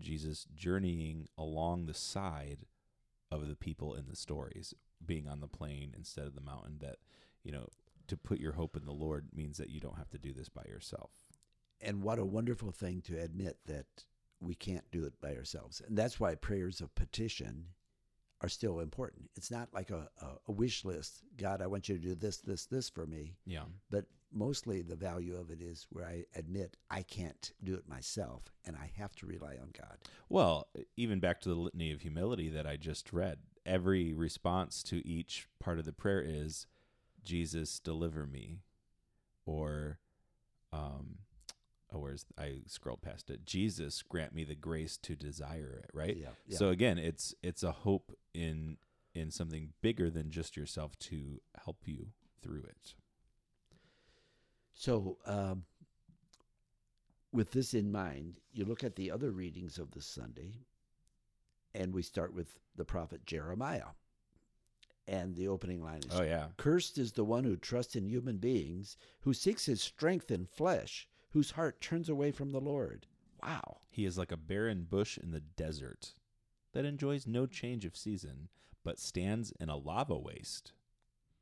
Jesus 0.00 0.46
journeying 0.54 1.28
along 1.38 1.86
the 1.86 1.94
side 1.94 2.66
of 3.30 3.48
the 3.48 3.56
people 3.56 3.94
in 3.94 4.06
the 4.08 4.16
stories, 4.16 4.74
being 5.04 5.28
on 5.28 5.40
the 5.40 5.46
plain 5.46 5.94
instead 5.96 6.26
of 6.26 6.34
the 6.34 6.40
mountain, 6.40 6.78
that, 6.80 6.96
you 7.42 7.52
know, 7.52 7.68
to 8.08 8.16
put 8.16 8.40
your 8.40 8.52
hope 8.52 8.76
in 8.76 8.84
the 8.84 8.92
Lord 8.92 9.28
means 9.34 9.58
that 9.58 9.70
you 9.70 9.80
don't 9.80 9.98
have 9.98 10.10
to 10.10 10.18
do 10.18 10.32
this 10.32 10.48
by 10.48 10.62
yourself. 10.68 11.10
And 11.80 12.02
what 12.02 12.18
a 12.18 12.24
wonderful 12.24 12.70
thing 12.70 13.02
to 13.02 13.20
admit 13.20 13.58
that 13.66 13.86
we 14.40 14.54
can't 14.54 14.90
do 14.90 15.04
it 15.04 15.20
by 15.20 15.34
ourselves. 15.34 15.82
And 15.86 15.96
that's 15.96 16.20
why 16.20 16.34
prayers 16.34 16.80
of 16.80 16.94
petition 16.94 17.66
are 18.42 18.48
still 18.48 18.80
important. 18.80 19.30
It's 19.36 19.50
not 19.50 19.68
like 19.72 19.90
a, 19.90 20.08
a, 20.20 20.26
a 20.48 20.52
wish 20.52 20.84
list. 20.84 21.22
God, 21.36 21.62
I 21.62 21.66
want 21.66 21.88
you 21.88 21.96
to 21.96 22.00
do 22.00 22.14
this, 22.14 22.38
this, 22.38 22.66
this 22.66 22.88
for 22.88 23.06
me. 23.06 23.36
Yeah. 23.46 23.64
But 23.90 24.04
mostly 24.32 24.82
the 24.82 24.96
value 24.96 25.36
of 25.36 25.50
it 25.50 25.62
is 25.62 25.86
where 25.90 26.06
I 26.06 26.24
admit 26.34 26.76
I 26.90 27.02
can't 27.02 27.52
do 27.64 27.74
it 27.74 27.88
myself 27.88 28.42
and 28.66 28.76
I 28.76 28.90
have 28.98 29.14
to 29.16 29.26
rely 29.26 29.56
on 29.60 29.70
God. 29.76 29.96
Well, 30.28 30.68
even 30.96 31.20
back 31.20 31.40
to 31.42 31.48
the 31.48 31.54
litany 31.54 31.92
of 31.92 32.02
humility 32.02 32.50
that 32.50 32.66
I 32.66 32.76
just 32.76 33.12
read, 33.12 33.38
every 33.64 34.12
response 34.12 34.82
to 34.84 35.06
each 35.06 35.46
part 35.58 35.78
of 35.78 35.84
the 35.84 35.92
prayer 35.92 36.22
is, 36.24 36.66
Jesus, 37.26 37.78
deliver 37.78 38.26
me. 38.26 38.60
Or, 39.44 39.98
um, 40.72 41.18
oh, 41.92 41.98
where's, 41.98 42.24
I 42.38 42.60
scrolled 42.66 43.02
past 43.02 43.28
it. 43.28 43.44
Jesus, 43.44 44.02
grant 44.02 44.34
me 44.34 44.44
the 44.44 44.54
grace 44.54 44.96
to 44.98 45.14
desire 45.14 45.82
it, 45.84 45.90
right? 45.92 46.16
Yeah, 46.16 46.28
yeah. 46.46 46.56
So 46.56 46.70
again, 46.70 46.96
it's, 46.96 47.34
it's 47.42 47.62
a 47.62 47.72
hope 47.72 48.16
in, 48.32 48.78
in 49.14 49.30
something 49.30 49.74
bigger 49.82 50.08
than 50.08 50.30
just 50.30 50.56
yourself 50.56 50.98
to 51.00 51.40
help 51.64 51.82
you 51.84 52.06
through 52.42 52.64
it. 52.64 52.94
So, 54.72 55.18
um, 55.26 55.64
with 57.32 57.50
this 57.52 57.74
in 57.74 57.90
mind, 57.90 58.40
you 58.52 58.64
look 58.64 58.84
at 58.84 58.96
the 58.96 59.10
other 59.10 59.30
readings 59.30 59.78
of 59.78 59.90
this 59.90 60.06
Sunday, 60.06 60.60
and 61.74 61.92
we 61.92 62.02
start 62.02 62.34
with 62.34 62.58
the 62.76 62.84
prophet 62.84 63.24
Jeremiah. 63.26 63.88
And 65.08 65.36
the 65.36 65.48
opening 65.48 65.82
line 65.82 66.00
is 66.00 66.18
Oh, 66.18 66.22
yeah. 66.22 66.48
Cursed 66.56 66.98
is 66.98 67.12
the 67.12 67.24
one 67.24 67.44
who 67.44 67.56
trusts 67.56 67.94
in 67.94 68.06
human 68.06 68.38
beings, 68.38 68.96
who 69.20 69.32
seeks 69.32 69.66
his 69.66 69.80
strength 69.80 70.30
in 70.30 70.46
flesh, 70.46 71.08
whose 71.30 71.52
heart 71.52 71.80
turns 71.80 72.08
away 72.08 72.32
from 72.32 72.50
the 72.50 72.60
Lord. 72.60 73.06
Wow. 73.42 73.78
He 73.88 74.04
is 74.04 74.18
like 74.18 74.32
a 74.32 74.36
barren 74.36 74.86
bush 74.88 75.16
in 75.16 75.30
the 75.30 75.40
desert 75.40 76.14
that 76.72 76.84
enjoys 76.84 77.26
no 77.26 77.46
change 77.46 77.84
of 77.84 77.96
season, 77.96 78.48
but 78.82 78.98
stands 78.98 79.52
in 79.60 79.68
a 79.68 79.76
lava 79.76 80.18
waste. 80.18 80.72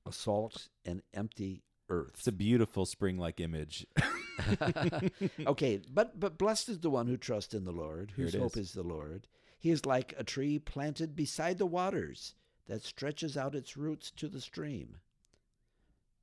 A 0.06 0.12
salt 0.12 0.68
and 0.84 1.02
empty 1.14 1.62
earth. 1.88 2.16
It's 2.18 2.26
a 2.26 2.32
beautiful 2.32 2.84
spring 2.84 3.16
like 3.16 3.40
image. 3.40 3.86
okay, 5.46 5.80
but 5.92 6.18
but 6.18 6.36
blessed 6.38 6.68
is 6.68 6.80
the 6.80 6.90
one 6.90 7.06
who 7.06 7.16
trusts 7.16 7.54
in 7.54 7.64
the 7.64 7.72
Lord, 7.72 8.12
whose 8.16 8.34
hope 8.34 8.56
is. 8.56 8.68
is 8.68 8.72
the 8.72 8.82
Lord. 8.82 9.26
He 9.58 9.70
is 9.70 9.86
like 9.86 10.12
a 10.18 10.24
tree 10.24 10.58
planted 10.58 11.16
beside 11.16 11.58
the 11.58 11.66
waters 11.66 12.34
that 12.66 12.82
stretches 12.82 13.36
out 13.36 13.54
its 13.54 13.76
roots 13.76 14.10
to 14.12 14.28
the 14.28 14.40
stream. 14.40 14.96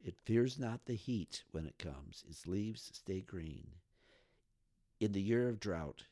It 0.03 0.15
fears 0.25 0.57
not 0.57 0.85
the 0.85 0.95
heat 0.95 1.43
when 1.51 1.65
it 1.65 1.77
comes; 1.77 2.23
its 2.27 2.47
leaves 2.47 2.89
stay 2.93 3.21
green. 3.21 3.75
In 4.99 5.11
the 5.11 5.21
year 5.21 5.47
of 5.49 5.59
drought, 5.59 6.05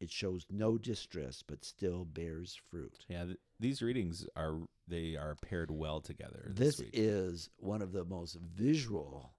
it 0.00 0.10
shows 0.10 0.46
no 0.50 0.78
distress, 0.78 1.42
but 1.46 1.64
still 1.64 2.04
bears 2.04 2.54
fruit. 2.70 3.04
yeah, 3.08 3.24
th- 3.24 3.38
these 3.60 3.82
readings 3.82 4.26
are 4.36 4.60
they 4.86 5.16
are 5.16 5.34
paired 5.34 5.70
well 5.70 6.00
together. 6.00 6.50
This 6.54 6.78
This, 6.78 6.88
is 6.92 7.50
one 7.58 7.82
of 7.82 7.92
the 7.92 8.04
most 8.04 8.36
visual 8.36 9.34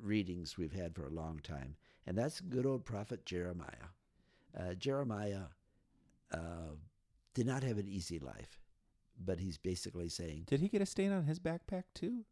readings 0.00 0.58
we've 0.58 0.72
had 0.72 0.94
for 0.94 1.06
a 1.06 1.10
long 1.10 1.38
time, 1.38 1.76
and 2.06 2.16
that's 2.18 2.40
good 2.40 2.66
old 2.66 2.84
prophet 2.84 3.24
Jeremiah. 3.24 3.90
Uh, 4.58 4.74
Jeremiah 4.74 5.46
uh, 6.32 6.74
did 7.34 7.46
not 7.46 7.62
have 7.62 7.78
an 7.78 7.88
easy 7.88 8.18
life, 8.18 8.58
but 9.24 9.38
he's 9.40 9.58
basically 9.58 10.08
saying, 10.08 10.44
Did 10.46 10.60
he 10.60 10.68
get 10.68 10.82
a 10.82 10.86
stain 10.86 11.12
on 11.12 11.24
his 11.24 11.38
backpack 11.38 11.84
too? 11.94 12.24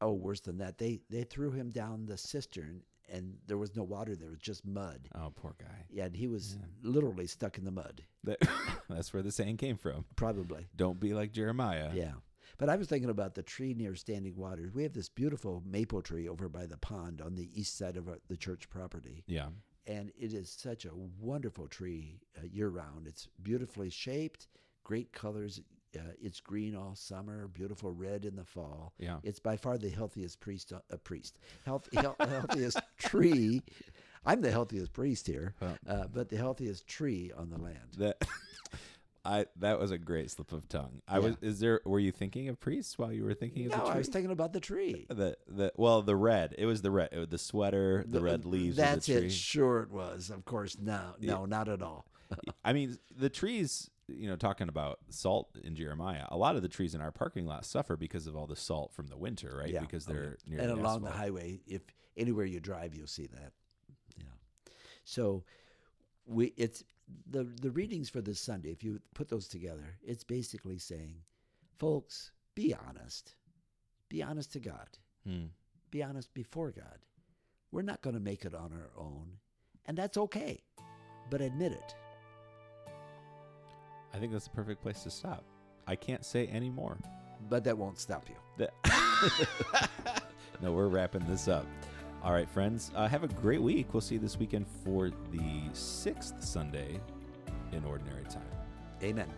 "Oh, 0.00 0.12
worse 0.12 0.40
than 0.40 0.58
that. 0.58 0.78
They 0.78 1.00
they 1.10 1.24
threw 1.24 1.50
him 1.50 1.70
down 1.70 2.06
the 2.06 2.16
cistern, 2.16 2.82
and 3.12 3.36
there 3.46 3.58
was 3.58 3.76
no 3.76 3.82
water. 3.82 4.16
There 4.16 4.30
was 4.30 4.38
just 4.38 4.64
mud. 4.64 5.08
Oh, 5.14 5.32
poor 5.34 5.54
guy. 5.58 5.84
Yeah, 5.90 6.06
and 6.06 6.16
he 6.16 6.26
was 6.26 6.56
literally 6.82 7.26
stuck 7.26 7.58
in 7.58 7.64
the 7.64 7.70
mud, 7.70 8.02
That, 8.24 8.38
that's 8.88 9.12
where 9.12 9.22
the 9.22 9.32
saying 9.32 9.58
came 9.58 9.76
from. 9.76 10.04
probably. 10.16 10.68
Don't 10.76 10.98
be 11.00 11.12
like 11.12 11.32
Jeremiah. 11.32 11.90
Yeah. 11.94 12.12
But 12.58 12.68
I 12.68 12.76
was 12.76 12.88
thinking 12.88 13.10
about 13.10 13.34
the 13.34 13.42
tree 13.42 13.74
near 13.74 13.94
Standing 13.94 14.36
Waters. 14.36 14.72
We 14.74 14.82
have 14.82 14.92
this 14.92 15.08
beautiful 15.08 15.62
maple 15.66 16.02
tree 16.02 16.28
over 16.28 16.48
by 16.48 16.66
the 16.66 16.76
pond 16.78 17.20
on 17.22 17.34
the 17.34 17.48
east 17.58 17.78
side 17.78 17.96
of 17.96 18.08
our, 18.08 18.18
the 18.28 18.36
church 18.36 18.68
property. 18.68 19.24
Yeah. 19.26 19.48
And 19.86 20.10
it 20.18 20.34
is 20.34 20.50
such 20.50 20.84
a 20.84 20.90
wonderful 21.18 21.68
tree 21.68 22.20
uh, 22.38 22.46
year 22.50 22.68
round. 22.68 23.06
It's 23.06 23.28
beautifully 23.42 23.88
shaped, 23.88 24.48
great 24.84 25.12
colors. 25.12 25.60
Uh, 25.96 26.02
it's 26.22 26.40
green 26.40 26.76
all 26.76 26.94
summer, 26.94 27.48
beautiful 27.48 27.90
red 27.90 28.24
in 28.24 28.36
the 28.36 28.44
fall. 28.44 28.92
Yeah. 28.98 29.18
It's 29.22 29.40
by 29.40 29.56
far 29.56 29.76
the 29.78 29.88
healthiest 29.88 30.38
priest, 30.40 30.72
uh, 30.72 30.96
priest, 30.98 31.38
health, 31.64 31.88
health, 31.94 32.16
healthiest 32.20 32.78
tree. 32.98 33.62
I'm 34.24 34.40
the 34.40 34.50
healthiest 34.50 34.92
priest 34.92 35.26
here, 35.26 35.54
uh, 35.88 36.04
but 36.12 36.28
the 36.28 36.36
healthiest 36.36 36.86
tree 36.86 37.32
on 37.36 37.50
the 37.50 37.58
land. 37.58 37.78
That 37.98 38.22
I 39.24 39.46
that 39.56 39.78
was 39.78 39.90
a 39.90 39.98
great 39.98 40.30
slip 40.30 40.52
of 40.52 40.68
tongue. 40.68 41.02
I 41.08 41.14
Yeah. 41.18 41.18
was 41.24 41.36
is 41.42 41.60
there 41.60 41.80
were 41.84 41.98
you 42.00 42.12
thinking 42.12 42.48
of 42.48 42.58
priests 42.60 42.96
while 42.98 43.12
you 43.12 43.24
were 43.24 43.34
thinking 43.34 43.66
of 43.66 43.72
No, 43.72 43.78
the 43.78 43.84
tree? 43.84 43.94
I 43.94 43.98
was 43.98 44.08
thinking 44.08 44.30
about 44.30 44.52
the 44.52 44.60
tree. 44.60 45.06
the 45.08 45.36
the 45.48 45.72
well 45.76 46.02
the 46.02 46.16
red. 46.16 46.54
It 46.56 46.66
was 46.66 46.82
the 46.82 46.90
red. 46.90 47.10
It 47.12 47.18
was 47.18 47.28
the 47.28 47.38
sweater, 47.38 48.04
the, 48.06 48.20
red 48.20 48.44
leaves 48.44 48.76
That's 48.76 49.06
the 49.06 49.14
tree. 49.18 49.26
it. 49.26 49.32
Sure, 49.32 49.80
it 49.82 49.90
was. 49.90 50.30
Of 50.30 50.44
course, 50.44 50.76
no, 50.80 51.16
no, 51.20 51.44
not 51.46 51.68
at 51.68 51.82
all. 51.82 52.06
I 52.64 52.72
mean, 52.72 52.96
the 53.14 53.28
trees, 53.28 53.90
you 54.16 54.28
know, 54.28 54.36
talking 54.36 54.68
about 54.68 54.98
salt 55.08 55.50
in 55.62 55.74
Jeremiah, 55.74 56.24
a 56.28 56.36
lot 56.36 56.56
of 56.56 56.62
the 56.62 56.68
trees 56.68 56.94
in 56.94 57.00
our 57.00 57.12
parking 57.12 57.46
lot 57.46 57.64
suffer 57.64 57.96
because 57.96 58.26
of 58.26 58.36
all 58.36 58.46
the 58.46 58.56
salt 58.56 58.92
from 58.92 59.08
the 59.08 59.16
winter, 59.16 59.56
right? 59.58 59.72
Yeah. 59.72 59.80
Because 59.80 60.06
they're 60.06 60.38
near 60.46 60.60
and 60.60 60.70
the 60.70 60.74
along 60.74 61.02
the 61.02 61.10
highway, 61.10 61.60
if 61.66 61.82
anywhere 62.16 62.44
you 62.44 62.60
drive, 62.60 62.94
you'll 62.94 63.06
see 63.06 63.26
that. 63.26 63.52
Yeah. 64.16 64.24
So 65.04 65.44
we 66.26 66.52
it's 66.56 66.84
the 67.28 67.44
the 67.44 67.70
readings 67.70 68.08
for 68.08 68.20
this 68.20 68.40
Sunday. 68.40 68.70
If 68.70 68.84
you 68.84 69.00
put 69.14 69.28
those 69.28 69.48
together, 69.48 69.98
it's 70.02 70.24
basically 70.24 70.78
saying, 70.78 71.16
folks, 71.78 72.32
be 72.54 72.74
honest. 72.88 73.34
Be 74.08 74.22
honest 74.22 74.52
to 74.54 74.60
God. 74.60 74.88
Hmm. 75.26 75.46
Be 75.90 76.02
honest 76.02 76.32
before 76.34 76.70
God. 76.70 76.98
We're 77.72 77.82
not 77.82 78.02
going 78.02 78.14
to 78.14 78.20
make 78.20 78.44
it 78.44 78.54
on 78.54 78.72
our 78.72 78.90
own, 79.00 79.38
and 79.86 79.96
that's 79.96 80.16
okay. 80.16 80.62
But 81.30 81.40
admit 81.40 81.72
it. 81.72 81.94
I 84.12 84.18
think 84.18 84.32
that's 84.32 84.44
the 84.44 84.50
perfect 84.50 84.82
place 84.82 85.02
to 85.04 85.10
stop. 85.10 85.44
I 85.86 85.96
can't 85.96 86.24
say 86.24 86.46
any 86.46 86.70
more. 86.70 86.98
But 87.48 87.64
that 87.64 87.76
won't 87.76 87.98
stop 87.98 88.28
you. 88.28 88.34
That- 88.58 89.90
no, 90.62 90.72
we're 90.72 90.88
wrapping 90.88 91.26
this 91.26 91.48
up. 91.48 91.66
All 92.22 92.32
right, 92.32 92.48
friends, 92.48 92.90
uh, 92.94 93.08
have 93.08 93.24
a 93.24 93.28
great 93.28 93.62
week. 93.62 93.94
We'll 93.94 94.02
see 94.02 94.16
you 94.16 94.20
this 94.20 94.38
weekend 94.38 94.66
for 94.84 95.10
the 95.32 95.62
sixth 95.72 96.42
Sunday 96.44 97.00
in 97.72 97.84
Ordinary 97.84 98.24
Time. 98.24 98.42
Amen. 99.02 99.28